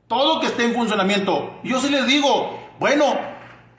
[0.08, 1.58] Todo que esté en funcionamiento.
[1.64, 3.18] Yo sí les digo, bueno,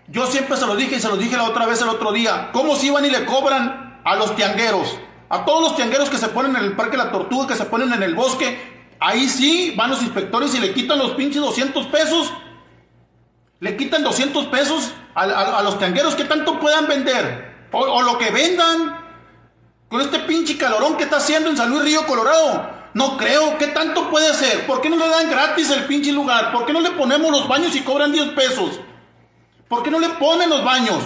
[0.08, 2.50] yo siempre se lo dije y se lo dije la otra vez el otro día.
[2.52, 4.98] ¿Cómo si van y le cobran a los tiangueros?
[5.30, 7.92] A todos los tiangueros que se ponen en el Parque La Tortuga, que se ponen
[7.94, 12.32] en el bosque, ahí sí van los inspectores y le quitan los pinches 200 pesos.
[13.60, 17.68] Le quitan 200 pesos a, a- los tiangueros que tanto puedan vender.
[17.72, 19.02] O, o lo que vendan.
[19.90, 22.73] Con este pinche calorón que está haciendo en San Luis Río Colorado.
[22.94, 23.58] No creo.
[23.58, 24.66] ¿Qué tanto puede ser?
[24.68, 26.52] ¿Por qué no le dan gratis el pinche lugar?
[26.52, 28.80] ¿Por qué no le ponemos los baños y cobran 10 pesos?
[29.68, 31.00] ¿Por qué no le ponen los baños?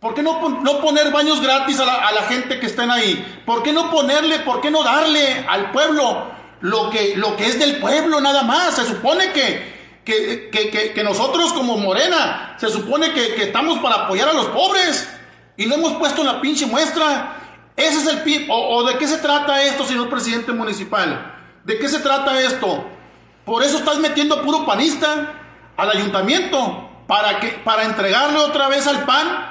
[0.00, 3.42] ¿Por qué no, no poner baños gratis a la, gente que estén ahí?
[3.46, 7.58] ¿Por qué no ponerle, por qué no darle al pueblo lo que, lo que es
[7.58, 8.74] del pueblo nada más?
[8.74, 14.28] Se supone que, que, que- que- nosotros como Morena, se supone que, estamos para apoyar
[14.28, 15.08] a los pobres
[15.56, 17.36] y lo hemos puesto en la pinche muestra.
[17.76, 21.34] Ese es el pi- o, o de qué se trata esto, señor presidente municipal?
[21.64, 22.84] ¿De qué se trata esto?
[23.44, 25.32] Por eso estás metiendo puro panista
[25.76, 29.50] al ayuntamiento para que para entregarle otra vez al PAN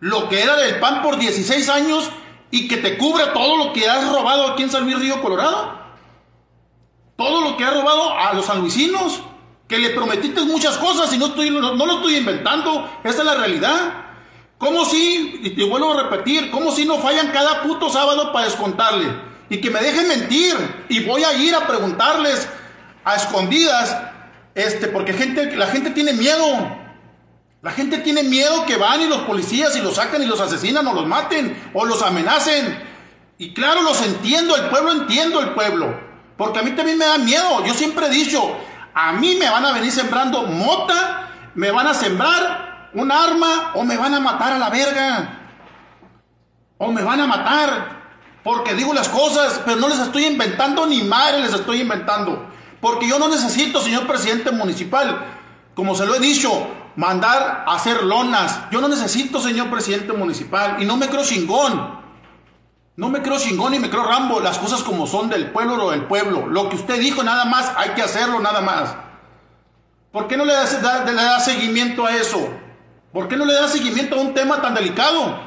[0.00, 2.10] lo que era del PAN por 16 años
[2.50, 5.76] y que te cubra todo lo que has robado aquí en San Luis Río Colorado.
[7.16, 9.20] Todo lo que has robado a los sanluisinos,
[9.68, 13.24] que le prometiste muchas cosas y no, estoy, no, no lo estoy inventando, esa es
[13.24, 14.05] la realidad.
[14.58, 18.46] ¿Cómo si, y te vuelvo a repetir, cómo si no fallan cada puto sábado para
[18.46, 19.06] descontarle?
[19.50, 20.54] Y que me dejen mentir
[20.88, 22.48] y voy a ir a preguntarles
[23.04, 23.96] a escondidas,
[24.54, 26.86] este, porque gente, la gente tiene miedo.
[27.62, 30.86] La gente tiene miedo que van y los policías y los sacan y los asesinan
[30.86, 32.82] o los maten o los amenacen.
[33.38, 36.00] Y claro, los entiendo, el pueblo entiendo el pueblo.
[36.36, 37.64] Porque a mí también me da miedo.
[37.64, 38.56] Yo siempre he dicho,
[38.94, 43.84] a mí me van a venir sembrando mota, me van a sembrar un arma o
[43.84, 45.40] me van a matar a la verga.
[46.78, 47.96] O me van a matar.
[48.42, 52.46] Porque digo las cosas, pero no les estoy inventando ni madre les estoy inventando.
[52.80, 55.24] Porque yo no necesito, señor presidente municipal,
[55.74, 58.60] como se lo he dicho, mandar a hacer lonas.
[58.70, 61.96] Yo no necesito, señor presidente municipal, y no me creo chingón.
[62.94, 64.40] No me creo chingón y me creo Rambo.
[64.40, 66.46] Las cosas como son del pueblo, lo del pueblo.
[66.46, 68.94] Lo que usted dijo, nada más, hay que hacerlo, nada más.
[70.12, 72.48] ¿Por qué no le da- le da seguimiento a eso?
[73.16, 75.40] ¿Por qué no le da seguimiento a un tema tan delicado?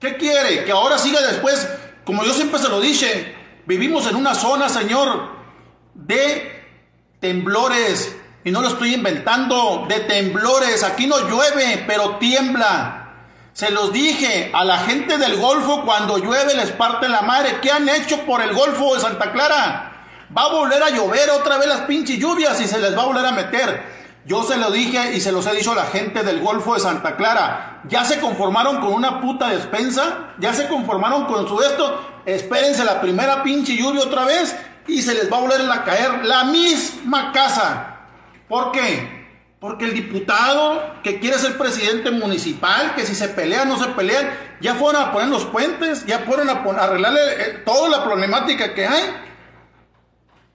[0.00, 0.64] ¿Qué quiere?
[0.64, 1.68] Que ahora siga después,
[2.02, 3.32] como yo siempre se lo dije,
[3.64, 5.36] vivimos en una zona, señor,
[5.94, 6.64] de
[7.20, 8.16] temblores.
[8.42, 10.82] Y no lo estoy inventando, de temblores.
[10.82, 13.18] Aquí no llueve, pero tiembla.
[13.52, 17.60] Se los dije a la gente del Golfo cuando llueve les parte la madre.
[17.62, 19.92] ¿Qué han hecho por el Golfo de Santa Clara?
[20.36, 23.06] Va a volver a llover otra vez las pinches lluvias y se les va a
[23.06, 23.93] volver a meter.
[24.26, 26.80] Yo se lo dije y se los he dicho a la gente del Golfo de
[26.80, 27.82] Santa Clara.
[27.88, 30.34] Ya se conformaron con una puta despensa.
[30.38, 32.22] Ya se conformaron con su esto.
[32.24, 34.56] Espérense la primera pinche lluvia otra vez
[34.86, 37.96] y se les va a volver a caer la misma casa.
[38.48, 39.24] ¿Por qué?
[39.60, 44.30] Porque el diputado que quiere ser presidente municipal, que si se pelean no se pelean,
[44.60, 48.86] ya fueron a poner los puentes, ya fueron a, arreglarle eh, toda la problemática que
[48.86, 49.02] hay.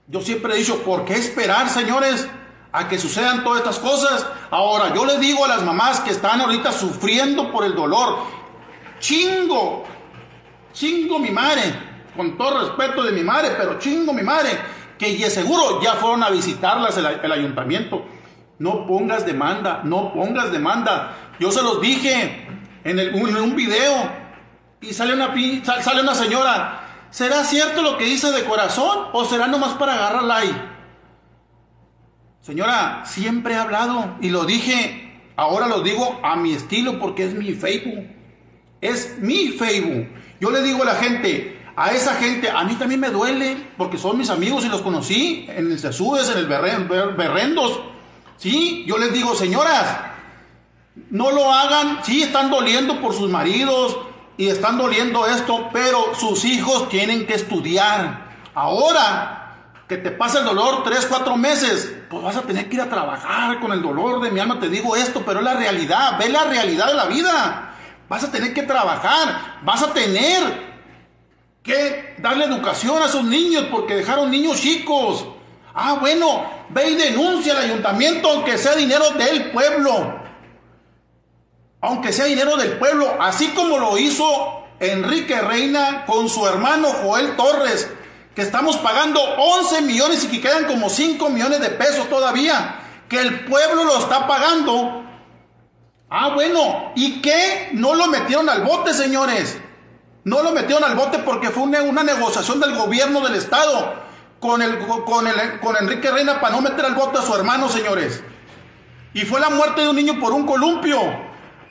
[0.06, 2.28] Yo siempre he dicho, ¿por qué esperar, señores,
[2.72, 4.26] a que sucedan todas estas cosas?
[4.50, 8.18] Ahora, yo le digo a las mamás que están ahorita sufriendo por el dolor,
[8.98, 9.84] chingo,
[10.72, 11.62] chingo mi madre,
[12.16, 14.50] con todo respeto de mi madre, pero chingo mi madre,
[14.98, 18.04] que de seguro ya fueron a visitarlas el, ayuntamiento.
[18.58, 21.16] No pongas demanda, no pongas demanda.
[21.38, 22.46] Yo se los dije
[22.84, 24.10] en, un video
[24.82, 25.32] y sale una,
[25.82, 26.86] sale una señora.
[27.10, 30.69] ¿Será cierto lo que dice de corazón o será nomás para agarrar like?
[32.42, 37.34] Señora, siempre he hablado y lo dije, ahora lo digo a mi estilo porque es
[37.34, 38.04] mi Facebook.
[38.80, 40.08] Es mi Facebook.
[40.40, 43.98] Yo le digo a la gente, a esa gente, a mí también me duele porque
[43.98, 47.78] son mis amigos y los conocí en el Cesúes, en el Berren- Ber- Berrendos.
[48.38, 49.98] Sí, yo les digo, señoras,
[51.10, 53.98] no lo hagan, sí están doliendo por sus maridos
[54.38, 58.30] y están doliendo esto, pero sus hijos tienen que estudiar.
[58.54, 59.39] Ahora
[59.90, 62.88] que te pasa el dolor tres, cuatro meses, pues vas a tener que ir a
[62.88, 66.28] trabajar con el dolor de mi alma, te digo esto, pero es la realidad, ve
[66.28, 67.74] la realidad de la vida.
[68.08, 70.70] Vas a tener que trabajar, vas a tener
[71.64, 75.26] que darle educación a sus niños porque dejaron niños chicos.
[75.74, 80.20] Ah, bueno, ve y denuncia al ayuntamiento aunque sea dinero del pueblo
[81.80, 87.36] aunque sea dinero del pueblo, así como lo hizo Enrique Reina con su hermano Joel
[87.36, 87.90] Torres,
[88.42, 93.44] estamos pagando 11 millones y que quedan como 5 millones de pesos todavía, que el
[93.44, 95.04] pueblo lo está pagando.
[96.08, 97.70] Ah, bueno, ¿y qué?
[97.72, 99.58] No lo metieron al bote, señores.
[100.24, 103.94] No lo metieron al bote porque fue una, una negociación del gobierno del estado
[104.38, 107.68] con, el, con, el, con Enrique Reina para no meter al bote a su hermano,
[107.68, 108.22] señores.
[109.14, 111.00] Y fue la muerte de un niño por un columpio.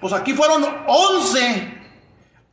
[0.02, 1.78] Pues aquí fueron 11,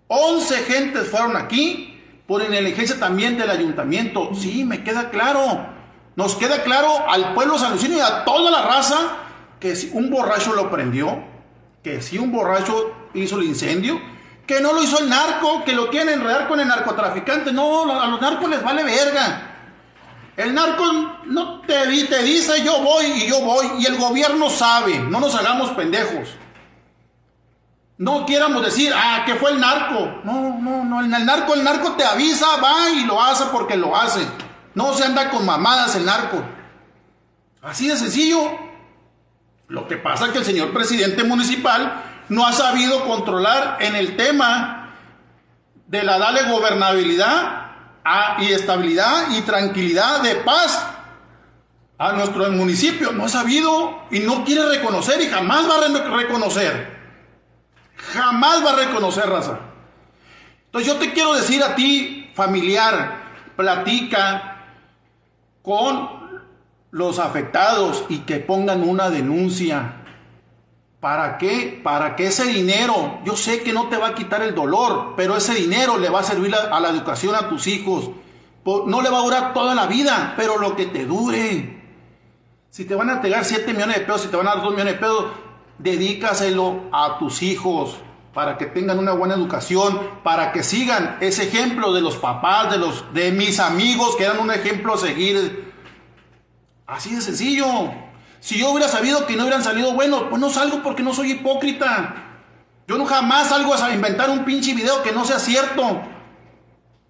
[0.08, 1.95] 11 gentes fueron aquí
[2.26, 4.30] por negligencia también del ayuntamiento.
[4.34, 5.66] Sí, me queda claro.
[6.16, 8.96] Nos queda claro al pueblo salucino y a toda la raza
[9.60, 11.22] que si un borracho lo prendió,
[11.82, 14.00] que si un borracho hizo el incendio,
[14.46, 17.52] que no lo hizo el narco, que lo quieren enredar con el narcotraficante.
[17.52, 19.52] No, a los narcos les vale verga.
[20.36, 20.84] El narco
[21.26, 21.74] no te,
[22.06, 26.28] te dice yo voy y yo voy y el gobierno sabe, no nos hagamos pendejos.
[27.98, 30.20] No quieramos decir, ah, que fue el narco.
[30.24, 33.96] No, no, no, el narco, el narco te avisa, va y lo hace porque lo
[33.96, 34.20] hace.
[34.74, 36.42] No se anda con mamadas el narco.
[37.62, 38.50] Así de sencillo.
[39.68, 44.16] Lo que pasa es que el señor presidente municipal no ha sabido controlar en el
[44.16, 44.94] tema
[45.86, 47.62] de la darle gobernabilidad
[48.38, 50.86] y estabilidad y tranquilidad de paz
[51.98, 53.12] a nuestro municipio.
[53.12, 56.95] No ha sabido y no quiere reconocer y jamás va a re- reconocer.
[58.12, 59.58] Jamás va a reconocer raza.
[60.66, 63.24] Entonces yo te quiero decir a ti, familiar,
[63.56, 64.56] platica
[65.62, 66.42] con
[66.90, 70.02] los afectados y que pongan una denuncia.
[71.00, 71.80] ¿Para qué?
[71.82, 75.36] Para que ese dinero, yo sé que no te va a quitar el dolor, pero
[75.36, 78.10] ese dinero le va a servir a, la educación a tus hijos.
[78.64, 81.82] No le va a durar toda la vida, pero lo que te dure.
[82.70, 84.72] Si te van a entregar 7 millones de pesos, si te van a dar 2
[84.72, 85.26] millones de pesos,
[85.78, 87.96] dedícaselo a tus hijos
[88.32, 92.78] para que tengan una buena educación, para que sigan ese ejemplo de los papás, de
[92.78, 95.72] los de mis amigos que eran un ejemplo a seguir.
[96.86, 97.66] Así de sencillo.
[98.40, 101.32] Si yo hubiera sabido que no hubieran salido buenos, pues no salgo porque no soy
[101.32, 102.14] hipócrita.
[102.86, 106.02] Yo no jamás salgo a inventar un pinche video que no sea cierto.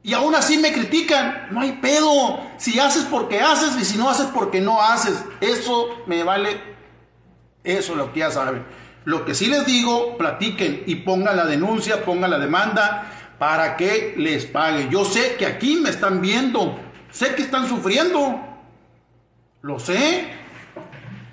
[0.02, 1.48] Y aún así me critican.
[1.50, 2.40] No hay pedo.
[2.56, 5.24] Si haces porque haces y si no haces porque no haces.
[5.40, 6.75] Eso me vale.
[7.66, 8.64] Eso es lo que ya saben.
[9.04, 14.14] Lo que sí les digo, platiquen y pongan la denuncia, pongan la demanda para que
[14.16, 14.88] les pague.
[14.90, 16.78] Yo sé que aquí me están viendo.
[17.10, 18.40] Sé que están sufriendo.
[19.62, 20.28] Lo sé.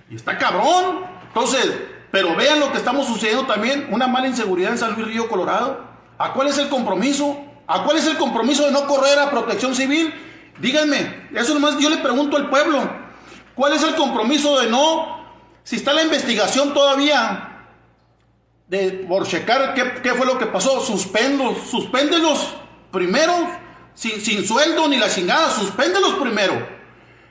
[0.10, 1.06] Y está cabrón.
[1.28, 1.72] Entonces,
[2.12, 3.88] pero vean lo que estamos sucediendo también.
[3.92, 5.86] Una mala inseguridad en San Luis Río Colorado.
[6.18, 7.44] ¿A cuál es el compromiso?
[7.68, 10.14] ¿A cuál es el compromiso de no correr a protección civil?
[10.60, 12.88] Díganme, eso nomás yo le pregunto al pueblo.
[13.56, 15.13] ¿Cuál es el compromiso de no,
[15.64, 17.68] si está la investigación todavía
[18.68, 20.82] de, por checar qué, fue lo que pasó.
[20.82, 22.54] Suspendo, suspéndelos
[22.92, 23.34] primero,
[23.94, 26.68] sin, sin sueldo ni la chingada, suspéndelos primero.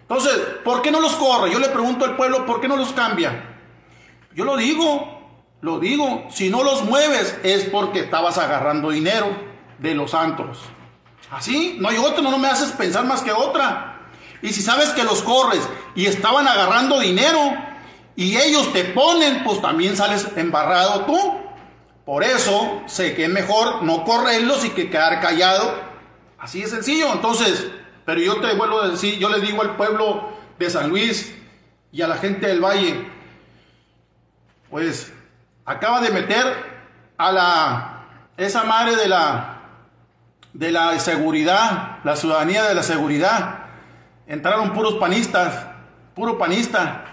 [0.01, 0.33] Entonces,
[0.65, 1.51] ¿por qué no los corre?
[1.51, 3.57] Yo le pregunto al pueblo, ¿por qué no los cambia?
[4.35, 5.21] Yo lo digo,
[5.61, 9.29] lo digo, si no los mueves es porque estabas agarrando dinero
[9.79, 10.59] de los antros.
[11.31, 14.01] Así, no hay otra, no me haces pensar más que otra.
[14.43, 17.72] Y si sabes que los corres y estaban agarrando dinero
[18.15, 21.41] y ellos te ponen, pues también sales embarrado tú.
[22.05, 25.75] Por eso sé que es mejor no correrlos y que quedar callado.
[26.39, 27.13] Así de sencillo.
[27.13, 27.69] Entonces,
[28.05, 31.35] pero yo te vuelvo a decir, yo le digo al pueblo de San Luis
[31.93, 33.09] y a la gente del Valle,
[34.71, 35.13] pues
[35.65, 36.47] acaba de meter
[37.17, 37.89] a la
[38.37, 39.61] esa madre de la
[40.53, 43.67] de la seguridad, la ciudadanía de la seguridad.
[44.27, 45.67] Entraron puros panistas,
[46.15, 47.12] puro panista,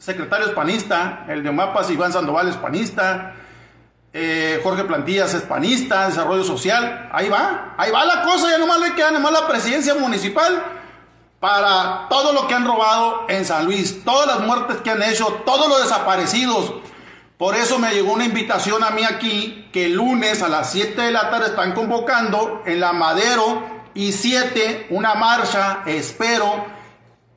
[0.00, 3.34] secretarios panista, el de Mapas Iván Sandoval es panista,
[4.12, 8.80] eh, Jorge Plantillas es panista, desarrollo social, ahí va, ahí va la cosa, ya nomás
[8.80, 10.64] le queda nomás la presidencia municipal
[11.38, 15.42] para todo lo que han robado en San Luis, todas las muertes que han hecho,
[15.44, 16.74] todos los desaparecidos.
[17.38, 21.00] Por eso me llegó una invitación a mí aquí, que el lunes a las 7
[21.00, 23.62] de la tarde están convocando en la Madero
[23.94, 26.66] y 7 una marcha, espero.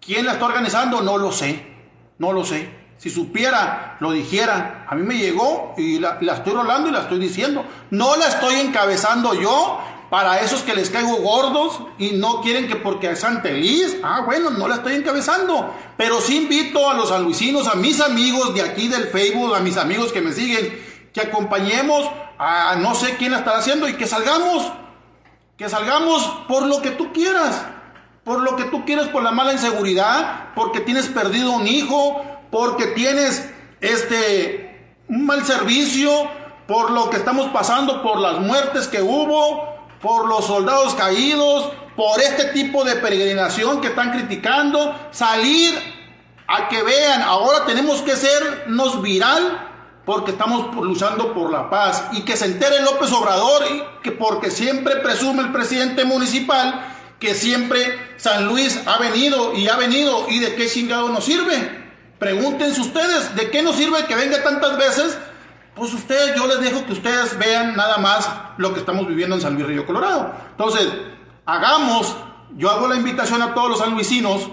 [0.02, 1.02] ¿Quién la está organizando?
[1.02, 1.73] No lo sé,
[2.18, 2.84] no lo sé.
[2.98, 4.86] Si supiera, lo dijera.
[4.90, 7.66] A mí me llegó y la, estoy rolando y la estoy diciendo.
[7.90, 12.76] No la estoy encabezando yo para esos que les caigo gordos y no quieren que
[12.76, 13.98] porque es Santeliz.
[14.04, 15.74] Ah, bueno, no la estoy encabezando.
[15.98, 19.76] Pero sí invito a los sanluisinos, a mis amigos de aquí del Facebook, a mis
[19.76, 20.82] amigos que me siguen,
[21.14, 24.72] que acompañemos a no sé quién la estará haciendo y que salgamos.
[25.58, 27.66] Que salgamos por lo que tú quieras.
[28.24, 32.88] Por lo que tú quieras, por la mala inseguridad, porque tienes perdido un hijo, porque
[32.88, 33.50] tienes
[33.82, 34.70] este
[35.10, 36.10] un mal servicio,
[36.68, 42.20] por lo que estamos pasando, por las muertes que hubo, por los soldados caídos, por
[42.22, 45.74] este tipo de peregrinación que están criticando, salir
[46.48, 49.70] a que vean, ahora tenemos que sernos viral
[50.06, 53.64] porque estamos luchando por la paz y que se entere López Obrador
[54.02, 56.93] que porque siempre presume el presidente municipal
[57.24, 61.56] que siempre San Luis ha venido y ha venido y de qué chingado nos sirve.
[62.20, 65.18] Pregúntense ustedes, ¿de qué nos sirve que venga tantas veces?
[65.74, 69.42] Pues ustedes, yo les dejo que ustedes vean nada más lo que estamos viviendo en
[69.42, 70.36] San Luis Río Colorado.
[70.52, 70.86] Entonces,
[71.46, 72.14] hagamos,
[72.58, 74.50] yo hago la invitación a todos los sanluisinos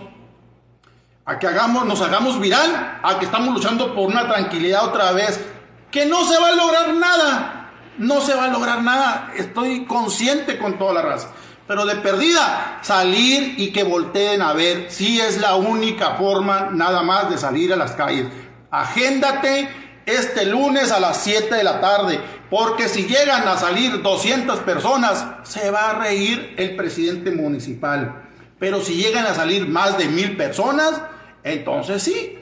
[1.25, 5.45] a que hagamos, nos hagamos viral, a que estamos luchando por una tranquilidad otra vez,
[5.91, 10.57] que no se va a lograr nada, no se va a lograr nada, estoy consciente
[10.57, 11.31] con toda la raza.
[11.71, 17.05] Pero de perdida, salir y que volteen a ver si es la única forma nada
[17.05, 18.27] más de salir a las calles.
[18.73, 19.69] Agéndate
[20.05, 22.19] este lunes a las 7 de la tarde,
[22.51, 28.21] porque si llegan a salir 200 personas, se va a reír el presidente municipal.
[28.59, 31.01] Pero si llegan a salir más de mil personas,
[31.45, 32.37] entonces sí,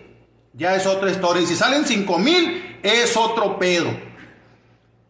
[0.55, 1.43] ya es otra historia.
[1.43, 3.91] Y si salen 5 mil, es otro pedo.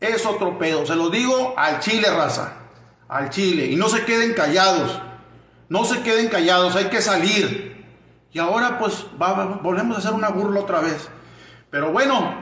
[0.01, 0.85] Es otro pedo.
[0.87, 2.68] Se lo digo al Chile, raza.
[3.09, 3.67] Al Chile.
[3.67, 5.01] Y no se queden callados.
[5.69, 6.77] No se queden callados.
[6.77, 7.87] Hay que salir.
[8.33, 9.07] Y ahora pues
[9.63, 11.09] volvemos a hacer una burla otra vez.
[11.71, 12.35] Pero bueno,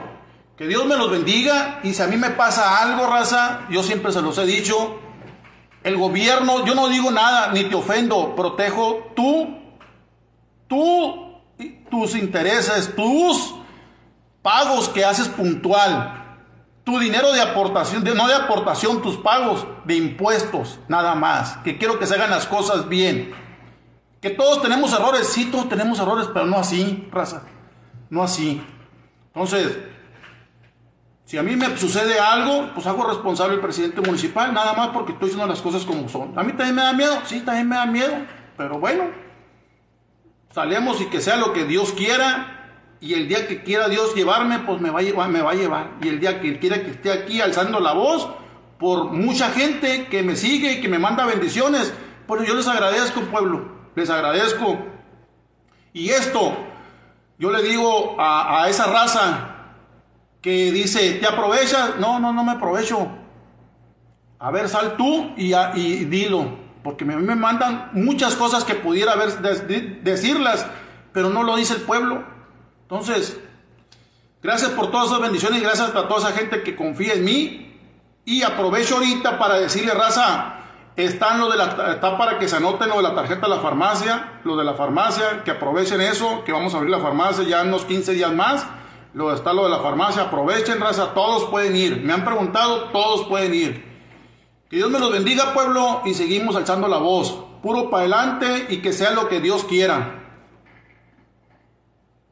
[0.57, 1.79] que Dios me los bendiga.
[1.83, 4.99] Y si a mí me pasa algo, raza, yo siempre se los he dicho.
[5.83, 9.57] El gobierno, yo no digo nada, ni te ofendo, protejo tú,
[10.67, 11.39] tú,
[11.89, 13.55] tus intereses, tus
[14.41, 16.26] pagos que haces puntual,
[16.87, 21.57] tu dinero de aportación, no de aportación, tus pagos de impuestos, nada más.
[21.57, 23.33] Que quiero que se hagan las cosas bien.
[24.21, 27.43] Que todos tenemos errores, sí, todos tenemos errores, pero no así, raza,
[28.09, 28.65] no así.
[29.33, 29.77] Entonces,
[31.25, 35.11] si a mí me sucede algo, pues hago responsable el presidente municipal, nada más porque
[35.11, 36.39] estoy haciendo las cosas como son.
[36.39, 38.13] A mí también me da miedo, sí, también me da miedo,
[38.55, 39.09] pero bueno,
[40.53, 42.56] salemos y que sea lo que Dios quiera,
[42.99, 45.91] y el día que quiera Dios llevarme, pues me va a llevar.
[46.01, 48.27] Y el día que quiera que esté aquí alzando la voz
[48.79, 51.93] por mucha gente que me sigue y que me manda bendiciones,
[52.25, 54.79] pues yo les agradezco, pueblo, les agradezco.
[55.93, 56.55] Y esto,
[57.39, 59.53] yo le digo a, esa raza,
[60.41, 61.97] que dice, ¿te aprovechas?
[61.99, 63.09] No, no, no me aprovecho.
[64.39, 65.53] A ver, sal tú y,
[66.05, 66.67] dilo.
[66.83, 70.65] Porque me, me mandan muchas cosas que pudiera haber, de, decirlas,
[71.11, 72.36] pero no lo dice el pueblo.
[72.89, 73.39] Entonces,
[74.41, 77.63] gracias por todas esas bendiciones gracias a toda esa gente que confía en mí.
[78.25, 80.55] Y aprovecho ahorita para decirle, raza,
[80.95, 83.61] están lo de la, está para que se anoten lo de la tarjeta de la
[83.61, 87.61] farmacia, lo de la farmacia, que aprovechen eso, que vamos a abrir la farmacia ya
[87.61, 88.65] en unos 15 días más
[89.17, 90.23] Luego está lo de la farmacia.
[90.23, 92.03] Aprovechen, raza, todos pueden ir.
[92.03, 93.83] Me han preguntado, todos pueden ir.
[94.69, 97.35] Que Dios me los bendiga, pueblo, y seguimos alzando la voz.
[97.63, 100.26] Puro para adelante y que sea lo que Dios quiera.